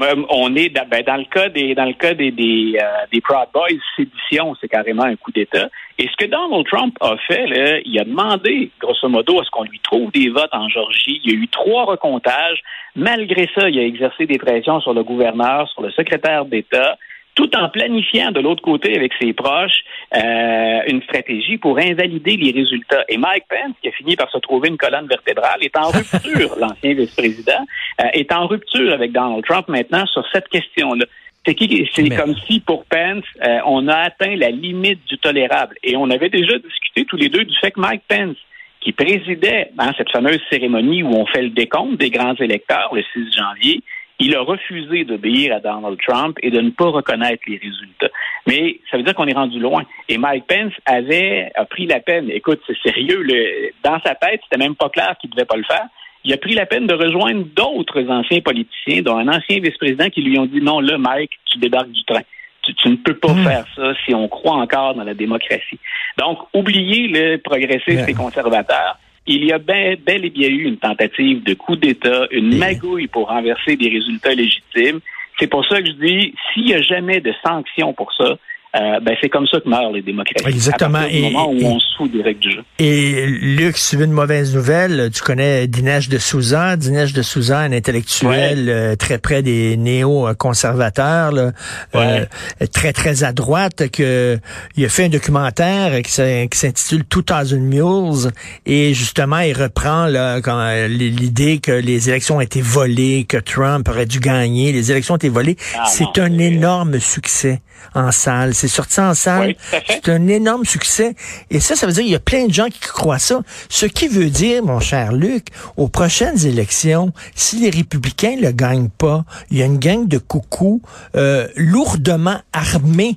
Euh, 0.00 0.16
on 0.30 0.56
est 0.56 0.70
dans, 0.70 0.88
ben, 0.88 1.02
dans 1.06 1.16
le 1.16 1.26
cas 1.26 1.50
des 1.50 1.74
dans 1.74 1.84
le 1.84 1.92
cas 1.92 2.14
des 2.14 2.30
des, 2.30 2.78
euh, 2.82 2.86
des 3.12 3.20
Proud 3.20 3.48
Boys, 3.52 3.68
sédition, 3.94 4.56
c'est 4.58 4.66
carrément 4.66 5.04
un 5.04 5.16
coup 5.16 5.30
d'État. 5.30 5.68
Et 5.98 6.08
ce 6.08 6.16
que 6.16 6.30
Donald 6.30 6.66
Trump 6.66 6.96
a 7.00 7.14
fait, 7.28 7.46
là, 7.46 7.78
il 7.84 8.00
a 8.00 8.04
demandé, 8.04 8.70
grosso 8.80 9.06
modo, 9.08 9.40
à 9.40 9.44
ce 9.44 9.50
qu'on 9.50 9.64
lui 9.64 9.78
trouve 9.80 10.10
des 10.10 10.30
votes 10.30 10.52
en 10.52 10.68
Georgie. 10.68 11.20
Il 11.22 11.30
y 11.30 11.34
a 11.34 11.38
eu 11.38 11.46
trois 11.48 11.84
recomptages. 11.84 12.62
Malgré 12.96 13.48
ça, 13.54 13.68
il 13.68 13.78
a 13.78 13.82
exercé 13.82 14.26
des 14.26 14.38
pressions 14.38 14.80
sur 14.80 14.94
le 14.94 15.04
gouverneur, 15.04 15.68
sur 15.68 15.82
le 15.82 15.90
secrétaire 15.90 16.46
d'État, 16.46 16.96
tout 17.34 17.54
en 17.56 17.68
planifiant 17.68 18.30
de 18.30 18.40
l'autre 18.40 18.62
côté 18.62 18.94
avec 18.96 19.12
ses 19.20 19.32
proches 19.32 19.84
euh, 20.14 20.80
une 20.86 21.02
stratégie 21.02 21.56
pour 21.56 21.78
invalider 21.78 22.36
les 22.36 22.50
résultats. 22.52 23.04
Et 23.08 23.16
Mike 23.16 23.44
Pence, 23.48 23.74
qui 23.80 23.88
a 23.88 23.92
fini 23.92 24.16
par 24.16 24.30
se 24.30 24.38
trouver 24.38 24.68
une 24.68 24.76
colonne 24.76 25.06
vertébrale, 25.06 25.62
est 25.62 25.76
en 25.76 25.88
rupture, 25.88 26.56
l'ancien 26.60 26.94
vice-président, 26.94 27.64
euh, 28.00 28.08
est 28.12 28.30
en 28.32 28.46
rupture 28.46 28.92
avec 28.92 29.12
Donald 29.12 29.44
Trump 29.44 29.68
maintenant 29.68 30.06
sur 30.06 30.24
cette 30.32 30.48
question-là. 30.48 31.06
C'est 31.44 32.02
Mais- 32.02 32.16
comme 32.16 32.36
si 32.46 32.60
pour 32.60 32.84
Pence, 32.84 33.24
euh, 33.44 33.58
on 33.66 33.88
a 33.88 33.96
atteint 33.96 34.36
la 34.36 34.50
limite 34.50 35.04
du 35.06 35.18
tolérable. 35.18 35.74
Et 35.82 35.96
on 35.96 36.08
avait 36.10 36.28
déjà 36.28 36.56
discuté 36.58 37.04
tous 37.04 37.16
les 37.16 37.28
deux 37.28 37.44
du 37.44 37.56
fait 37.56 37.72
que 37.72 37.80
Mike 37.80 38.02
Pence, 38.06 38.36
qui 38.80 38.92
présidait 38.92 39.70
hein, 39.78 39.92
cette 39.96 40.10
fameuse 40.10 40.40
cérémonie 40.50 41.02
où 41.02 41.08
on 41.08 41.26
fait 41.26 41.42
le 41.42 41.50
décompte 41.50 41.98
des 41.98 42.10
grands 42.10 42.34
électeurs 42.36 42.94
le 42.94 43.02
6 43.12 43.32
janvier, 43.36 43.82
il 44.24 44.36
a 44.36 44.40
refusé 44.40 45.04
d'obéir 45.04 45.54
à 45.56 45.60
Donald 45.60 45.98
Trump 46.06 46.38
et 46.42 46.50
de 46.50 46.60
ne 46.60 46.70
pas 46.70 46.86
reconnaître 46.90 47.42
les 47.46 47.56
résultats. 47.58 48.08
Mais 48.46 48.78
ça 48.90 48.96
veut 48.96 49.02
dire 49.02 49.14
qu'on 49.14 49.26
est 49.26 49.32
rendu 49.34 49.58
loin. 49.58 49.82
Et 50.08 50.16
Mike 50.18 50.46
Pence 50.46 50.72
avait 50.86 51.50
a 51.54 51.64
pris 51.64 51.86
la 51.86 52.00
peine. 52.00 52.30
Écoute, 52.30 52.60
c'est 52.66 52.78
sérieux. 52.82 53.22
le- 53.22 53.70
dans 53.82 54.00
sa 54.00 54.14
tête, 54.14 54.40
c'était 54.44 54.62
même 54.62 54.74
pas 54.76 54.88
clair 54.88 55.14
qu'il 55.20 55.30
ne 55.30 55.34
devait 55.36 55.46
pas 55.46 55.56
le 55.56 55.64
faire. 55.64 55.86
Il 56.24 56.32
a 56.32 56.36
pris 56.36 56.54
la 56.54 56.66
peine 56.66 56.86
de 56.86 56.94
rejoindre 56.94 57.44
d'autres 57.56 58.04
anciens 58.08 58.40
politiciens, 58.40 59.02
dont 59.02 59.16
un 59.18 59.26
ancien 59.28 59.58
vice-président, 59.60 60.08
qui 60.08 60.22
lui 60.22 60.38
ont 60.38 60.46
dit 60.46 60.60
non, 60.60 60.78
là, 60.80 60.96
Mike, 60.98 61.32
tu 61.46 61.58
débarques 61.58 61.90
du 61.90 62.04
train. 62.04 62.22
Tu, 62.62 62.74
tu 62.74 62.88
ne 62.90 62.96
peux 62.96 63.16
pas 63.18 63.32
Hmm. 63.32 63.44
faire 63.44 63.64
ça 63.74 63.92
si 64.04 64.14
on 64.14 64.28
croit 64.28 64.54
encore 64.54 64.94
dans 64.94 65.02
la 65.02 65.14
démocratie. 65.14 65.80
Donc, 66.18 66.38
oubliez 66.54 67.08
le 67.08 67.38
progressiste 67.38 68.08
et 68.08 68.14
conservateur. 68.14 68.98
Il 69.26 69.44
y 69.44 69.52
a 69.52 69.58
ben- 69.58 69.96
bel 70.04 70.24
et 70.24 70.30
bien 70.30 70.48
eu 70.48 70.64
une 70.64 70.78
tentative 70.78 71.44
de 71.44 71.54
coup 71.54 71.76
d'État, 71.76 72.26
une 72.30 72.58
magouille 72.58 73.06
pour 73.06 73.28
renverser 73.28 73.76
des 73.76 73.88
résultats 73.88 74.34
légitimes. 74.34 75.00
C'est 75.38 75.46
pour 75.46 75.64
ça 75.66 75.80
que 75.80 75.86
je 75.86 75.92
dis, 75.92 76.34
s'il 76.52 76.64
n'y 76.64 76.74
a 76.74 76.82
jamais 76.82 77.20
de 77.20 77.32
sanctions 77.44 77.92
pour 77.92 78.12
ça, 78.14 78.36
euh, 78.74 79.00
ben 79.00 79.14
c'est 79.20 79.28
comme 79.28 79.46
ça 79.46 79.58
que 79.60 79.68
meurent 79.68 79.92
les 79.92 80.02
démocraties. 80.02 80.48
Exactement. 80.48 80.98
À 81.00 81.08
du 81.08 81.16
Et- 81.16 81.20
moment 81.22 81.50
où 81.50 81.56
et- 81.58 81.64
on 81.64 81.78
se 81.78 81.86
des 82.08 82.20
règles 82.22 82.40
du 82.40 82.50
jeu. 82.50 82.62
Et 82.80 83.26
Luc, 83.26 83.76
tu 83.76 83.96
veux 83.96 84.06
une 84.06 84.10
mauvaise 84.12 84.52
nouvelle, 84.56 85.08
tu 85.14 85.22
connais 85.22 85.68
Dinesh 85.68 86.08
de 86.08 86.18
Souza. 86.18 86.76
Dinesh 86.76 87.12
de 87.12 87.22
Souza, 87.22 87.60
un 87.60 87.70
intellectuel 87.72 88.68
euh, 88.68 88.96
très 88.96 89.18
près 89.18 89.42
des 89.42 89.76
néo-conservateurs, 89.76 91.32
là, 91.32 91.52
euh, 91.94 92.24
très 92.72 92.92
très 92.92 93.24
à 93.24 93.32
droite, 93.32 93.88
que 93.90 94.38
il 94.76 94.84
a 94.84 94.88
fait 94.88 95.04
un 95.04 95.08
documentaire 95.10 96.02
qui 96.02 96.10
s'in- 96.10 96.46
qui 96.50 96.58
s'intitule 96.58 97.04
2000 97.04 97.60
Mules 97.62 98.32
et 98.66 98.94
justement 98.94 99.38
il 99.38 99.52
reprend 99.52 100.06
là, 100.06 100.40
quand, 100.40 100.86
l'idée 100.88 101.58
que 101.58 101.72
les 101.72 102.08
élections 102.08 102.36
ont 102.38 102.40
été 102.40 102.60
volées, 102.60 103.24
que 103.28 103.36
Trump 103.36 103.88
aurait 103.88 104.06
dû 104.06 104.18
gagner, 104.20 104.72
les 104.72 104.90
élections 104.90 105.14
ont 105.14 105.18
été 105.18 105.28
volées. 105.28 105.56
Ah, 105.78 105.84
C'est 105.86 106.04
non, 106.04 106.10
un 106.24 106.36
c'est- 106.38 106.44
énorme 106.44 106.98
succès 107.00 107.60
en 107.94 108.10
salle. 108.12 108.54
C'est 108.62 108.68
sorti 108.68 109.00
en 109.00 109.12
salle. 109.12 109.56
Oui. 109.72 109.78
C'est 109.88 110.08
un 110.08 110.28
énorme 110.28 110.64
succès. 110.64 111.16
Et 111.50 111.58
ça, 111.58 111.74
ça 111.74 111.84
veut 111.84 111.92
dire 111.92 112.04
qu'il 112.04 112.12
y 112.12 112.14
a 112.14 112.20
plein 112.20 112.46
de 112.46 112.52
gens 112.52 112.68
qui 112.68 112.78
croient 112.78 113.18
ça. 113.18 113.40
Ce 113.68 113.86
qui 113.86 114.06
veut 114.06 114.30
dire, 114.30 114.62
mon 114.62 114.78
cher 114.78 115.12
Luc, 115.12 115.46
aux 115.76 115.88
prochaines 115.88 116.46
élections, 116.46 117.12
si 117.34 117.56
les 117.56 117.70
républicains 117.70 118.36
ne 118.36 118.42
le 118.42 118.52
gagnent 118.52 118.88
pas, 118.88 119.24
il 119.50 119.58
y 119.58 119.62
a 119.62 119.66
une 119.66 119.80
gang 119.80 120.06
de 120.06 120.18
coucous 120.18 120.80
euh, 121.16 121.48
lourdement 121.56 122.38
armés 122.52 123.16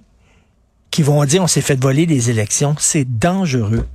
qui 0.90 1.04
vont 1.04 1.24
dire 1.26 1.44
on 1.44 1.48
s'est 1.48 1.62
fait 1.62 1.80
voler 1.80 2.08
des 2.08 2.32
élections. 2.32 2.74
C'est 2.80 3.06
dangereux. 3.06 3.86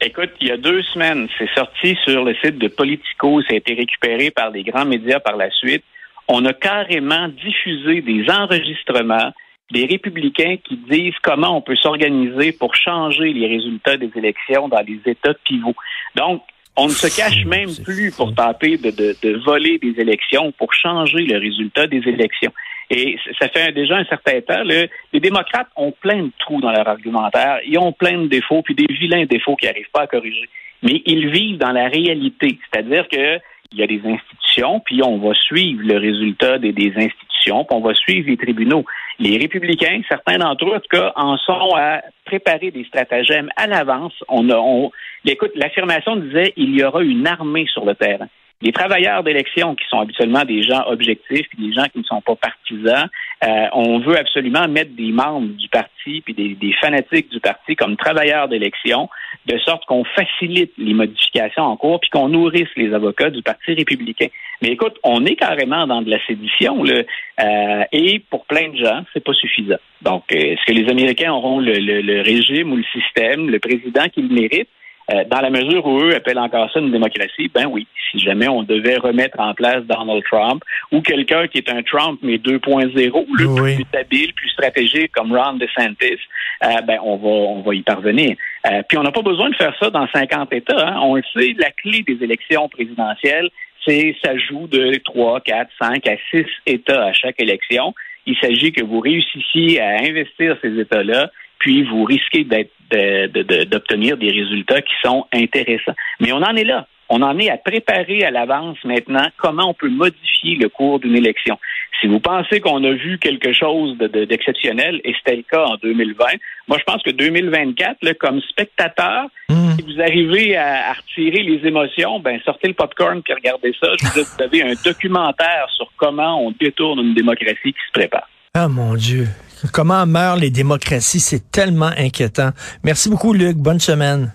Écoute, 0.00 0.30
il 0.40 0.46
y 0.46 0.52
a 0.52 0.58
deux 0.58 0.84
semaines, 0.84 1.26
c'est 1.38 1.50
sorti 1.56 1.98
sur 2.04 2.24
le 2.24 2.36
site 2.36 2.58
de 2.58 2.68
Politico, 2.68 3.42
ça 3.42 3.54
a 3.54 3.56
été 3.56 3.74
récupéré 3.74 4.30
par 4.30 4.52
des 4.52 4.62
grands 4.62 4.86
médias 4.86 5.18
par 5.18 5.36
la 5.36 5.50
suite. 5.50 5.82
on 6.28 6.44
a 6.44 6.52
carrément 6.52 7.26
diffusé 7.26 8.00
des 8.00 8.30
enregistrements 8.30 9.32
des 9.70 9.86
républicains 9.86 10.56
qui 10.64 10.76
disent 10.90 11.14
comment 11.22 11.56
on 11.56 11.60
peut 11.60 11.76
s'organiser 11.76 12.52
pour 12.52 12.74
changer 12.74 13.32
les 13.32 13.46
résultats 13.46 13.96
des 13.96 14.10
élections 14.16 14.68
dans 14.68 14.80
les 14.80 15.00
États 15.04 15.34
pivots. 15.44 15.74
Donc, 16.14 16.42
on 16.76 16.86
ne 16.86 16.92
se 16.92 17.14
cache 17.14 17.44
même 17.44 17.70
plus 17.84 18.14
pour 18.16 18.34
tenter 18.34 18.76
de, 18.76 18.90
de, 18.90 19.16
de, 19.20 19.36
voler 19.44 19.78
des 19.78 20.00
élections, 20.00 20.52
pour 20.52 20.72
changer 20.72 21.24
le 21.24 21.38
résultat 21.38 21.88
des 21.88 22.02
élections. 22.06 22.52
Et 22.90 23.18
ça 23.38 23.48
fait 23.48 23.72
déjà 23.72 23.96
un 23.96 24.04
certain 24.04 24.40
temps, 24.40 24.62
les 24.62 25.20
démocrates 25.20 25.68
ont 25.76 25.92
plein 25.92 26.22
de 26.22 26.32
trous 26.38 26.60
dans 26.60 26.70
leur 26.70 26.88
argumentaire, 26.88 27.58
ils 27.66 27.78
ont 27.78 27.92
plein 27.92 28.16
de 28.16 28.28
défauts, 28.28 28.62
puis 28.62 28.74
des 28.74 28.86
vilains 28.88 29.26
défauts 29.26 29.56
qu'ils 29.56 29.68
n'arrivent 29.68 29.90
pas 29.92 30.02
à 30.02 30.06
corriger. 30.06 30.48
Mais 30.82 31.02
ils 31.04 31.28
vivent 31.28 31.58
dans 31.58 31.72
la 31.72 31.88
réalité, 31.88 32.58
c'est-à-dire 32.70 33.08
que 33.08 33.38
il 33.72 33.78
y 33.78 33.82
a 33.82 33.86
des 33.86 34.00
institutions, 34.04 34.80
puis 34.80 35.02
on 35.04 35.18
va 35.18 35.34
suivre 35.34 35.82
le 35.84 35.98
résultat 35.98 36.58
des, 36.58 36.72
des 36.72 36.92
institutions, 36.96 37.64
puis 37.64 37.76
on 37.76 37.80
va 37.80 37.94
suivre 37.94 38.30
les 38.30 38.38
tribunaux. 38.38 38.84
Les 39.20 39.36
républicains, 39.36 40.00
certains 40.08 40.38
d'entre 40.38 40.66
eux, 40.66 40.76
en 40.76 40.80
tout 40.80 40.88
cas, 40.90 41.12
en 41.16 41.36
sont 41.38 41.74
à 41.74 42.02
préparer 42.24 42.70
des 42.70 42.84
stratagèmes 42.84 43.50
à 43.56 43.66
l'avance. 43.66 44.14
On 44.28 44.48
a, 44.48 44.56
on, 44.56 44.92
écoute, 45.24 45.50
l'affirmation 45.56 46.16
disait 46.16 46.52
il 46.56 46.78
y 46.78 46.84
aura 46.84 47.02
une 47.02 47.26
armée 47.26 47.66
sur 47.66 47.84
le 47.84 47.96
terrain. 47.96 48.28
Les 48.60 48.72
travailleurs 48.72 49.22
d'élection, 49.22 49.76
qui 49.76 49.86
sont 49.88 50.00
habituellement 50.00 50.44
des 50.44 50.64
gens 50.64 50.82
objectifs, 50.88 51.46
puis 51.48 51.68
des 51.68 51.72
gens 51.72 51.86
qui 51.92 51.98
ne 52.00 52.04
sont 52.04 52.20
pas 52.20 52.34
partisans, 52.34 53.08
euh, 53.44 53.66
on 53.72 54.00
veut 54.00 54.18
absolument 54.18 54.66
mettre 54.66 54.90
des 54.96 55.12
membres 55.12 55.54
du 55.56 55.68
parti, 55.68 56.22
puis 56.22 56.34
des, 56.34 56.56
des 56.56 56.72
fanatiques 56.72 57.30
du 57.30 57.38
parti 57.38 57.76
comme 57.76 57.96
travailleurs 57.96 58.48
d'élection, 58.48 59.08
de 59.46 59.56
sorte 59.58 59.84
qu'on 59.86 60.02
facilite 60.04 60.72
les 60.76 60.92
modifications 60.92 61.62
en 61.62 61.76
cours, 61.76 62.00
puis 62.00 62.10
qu'on 62.10 62.28
nourrisse 62.28 62.68
les 62.76 62.92
avocats 62.92 63.30
du 63.30 63.42
Parti 63.42 63.74
républicain. 63.74 64.26
Mais 64.60 64.70
écoute, 64.70 64.96
on 65.04 65.24
est 65.24 65.36
carrément 65.36 65.86
dans 65.86 66.02
de 66.02 66.10
la 66.10 66.18
sédition, 66.26 66.82
là, 66.82 67.02
euh, 67.40 67.84
et 67.92 68.18
pour 68.28 68.44
plein 68.46 68.70
de 68.70 68.76
gens, 68.76 69.04
c'est 69.12 69.22
pas 69.22 69.34
suffisant. 69.34 69.78
Donc, 70.02 70.24
euh, 70.32 70.36
est-ce 70.36 70.64
que 70.66 70.72
les 70.72 70.90
Américains 70.90 71.32
auront 71.32 71.60
le, 71.60 71.74
le, 71.74 72.00
le 72.00 72.22
régime 72.22 72.72
ou 72.72 72.76
le 72.76 72.84
système, 72.92 73.48
le 73.50 73.60
président 73.60 74.08
qu'ils 74.08 74.32
méritent? 74.32 74.68
Euh, 75.10 75.24
dans 75.30 75.40
la 75.40 75.48
mesure 75.48 75.86
où 75.86 76.00
eux 76.02 76.14
appellent 76.14 76.38
encore 76.38 76.70
ça 76.70 76.80
une 76.80 76.92
démocratie, 76.92 77.50
ben 77.54 77.66
oui, 77.66 77.86
si 78.10 78.18
jamais 78.18 78.48
on 78.48 78.62
devait 78.62 78.96
remettre 78.96 79.40
en 79.40 79.54
place 79.54 79.82
Donald 79.84 80.22
Trump 80.30 80.62
ou 80.92 81.00
quelqu'un 81.00 81.48
qui 81.48 81.58
est 81.58 81.70
un 81.70 81.82
Trump 81.82 82.18
mais 82.22 82.36
2.0, 82.36 82.92
le 82.94 83.54
plus 83.54 83.98
habile, 83.98 84.34
plus 84.34 84.50
stratégique 84.50 85.12
comme 85.12 85.34
Ron 85.34 85.54
DeSantis, 85.54 86.18
euh, 86.64 86.80
ben 86.86 86.98
on 87.02 87.16
va 87.16 87.28
on 87.28 87.62
va 87.62 87.74
y 87.74 87.82
parvenir. 87.82 88.36
Euh, 88.66 88.82
puis 88.86 88.98
on 88.98 89.02
n'a 89.02 89.10
pas 89.10 89.22
besoin 89.22 89.48
de 89.48 89.56
faire 89.56 89.74
ça 89.80 89.88
dans 89.88 90.06
50 90.08 90.52
États. 90.52 90.88
Hein. 90.88 91.00
On 91.02 91.14
le 91.14 91.22
sait, 91.34 91.54
la 91.58 91.70
clé 91.70 92.02
des 92.02 92.22
élections 92.22 92.68
présidentielles, 92.68 93.48
c'est 93.86 94.14
ça 94.22 94.36
joue 94.36 94.66
de 94.66 95.00
3, 95.04 95.40
4, 95.40 95.70
5 95.80 96.06
à 96.06 96.16
6 96.30 96.44
États 96.66 97.06
à 97.06 97.12
chaque 97.14 97.40
élection. 97.40 97.94
Il 98.26 98.36
s'agit 98.36 98.72
que 98.72 98.84
vous 98.84 99.00
réussissiez 99.00 99.80
à 99.80 100.02
investir 100.02 100.58
ces 100.60 100.78
États-là 100.78 101.30
puis 101.58 101.82
vous 101.84 102.04
risquez 102.04 102.44
d'obtenir 102.44 104.16
des 104.16 104.30
résultats 104.30 104.82
qui 104.82 104.94
sont 105.04 105.26
intéressants. 105.32 105.94
Mais 106.20 106.32
on 106.32 106.42
en 106.42 106.56
est 106.56 106.64
là. 106.64 106.86
On 107.10 107.22
en 107.22 107.38
est 107.38 107.48
à 107.48 107.56
préparer 107.56 108.22
à 108.24 108.30
l'avance 108.30 108.76
maintenant 108.84 109.26
comment 109.38 109.70
on 109.70 109.74
peut 109.74 109.88
modifier 109.88 110.56
le 110.56 110.68
cours 110.68 111.00
d'une 111.00 111.16
élection. 111.16 111.58
Si 112.00 112.06
vous 112.06 112.20
pensez 112.20 112.60
qu'on 112.60 112.84
a 112.84 112.92
vu 112.92 113.18
quelque 113.18 113.52
chose 113.52 113.96
d'exceptionnel, 113.98 115.00
et 115.04 115.14
c'était 115.14 115.36
le 115.36 115.42
cas 115.42 115.64
en 115.64 115.76
2020, 115.82 116.24
moi 116.68 116.78
je 116.78 116.84
pense 116.84 117.02
que 117.02 117.10
2024, 117.10 118.12
comme 118.18 118.40
spectateur, 118.42 119.26
mmh. 119.48 119.70
si 119.76 119.82
vous 119.82 120.00
arrivez 120.00 120.56
à, 120.56 120.92
retirer 120.92 121.42
les 121.42 121.66
émotions, 121.66 122.20
ben 122.20 122.38
sortez 122.44 122.68
le 122.68 122.74
popcorn 122.74 123.22
puis 123.22 123.32
regardez 123.32 123.74
ça. 123.80 123.88
Je 123.98 124.20
vous, 124.20 124.26
vous 124.26 124.42
avez 124.42 124.62
un 124.62 124.74
documentaire 124.84 125.66
sur 125.74 125.90
comment 125.96 126.46
on 126.46 126.52
détourne 126.52 127.00
une 127.00 127.14
démocratie 127.14 127.72
qui 127.72 127.86
se 127.88 127.92
prépare. 127.92 128.28
Ah 128.54 128.68
mon 128.68 128.94
Dieu. 128.94 129.24
Comment 129.72 130.06
meurent 130.06 130.36
les 130.36 130.50
démocraties? 130.50 131.20
C'est 131.20 131.50
tellement 131.50 131.92
inquiétant. 131.96 132.50
Merci 132.84 133.08
beaucoup, 133.08 133.32
Luc. 133.32 133.56
Bonne 133.56 133.80
semaine. 133.80 134.32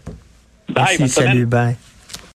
Bye, 0.69 0.97
Merci, 0.99 1.09
salut, 1.09 1.45
bye. 1.45 1.75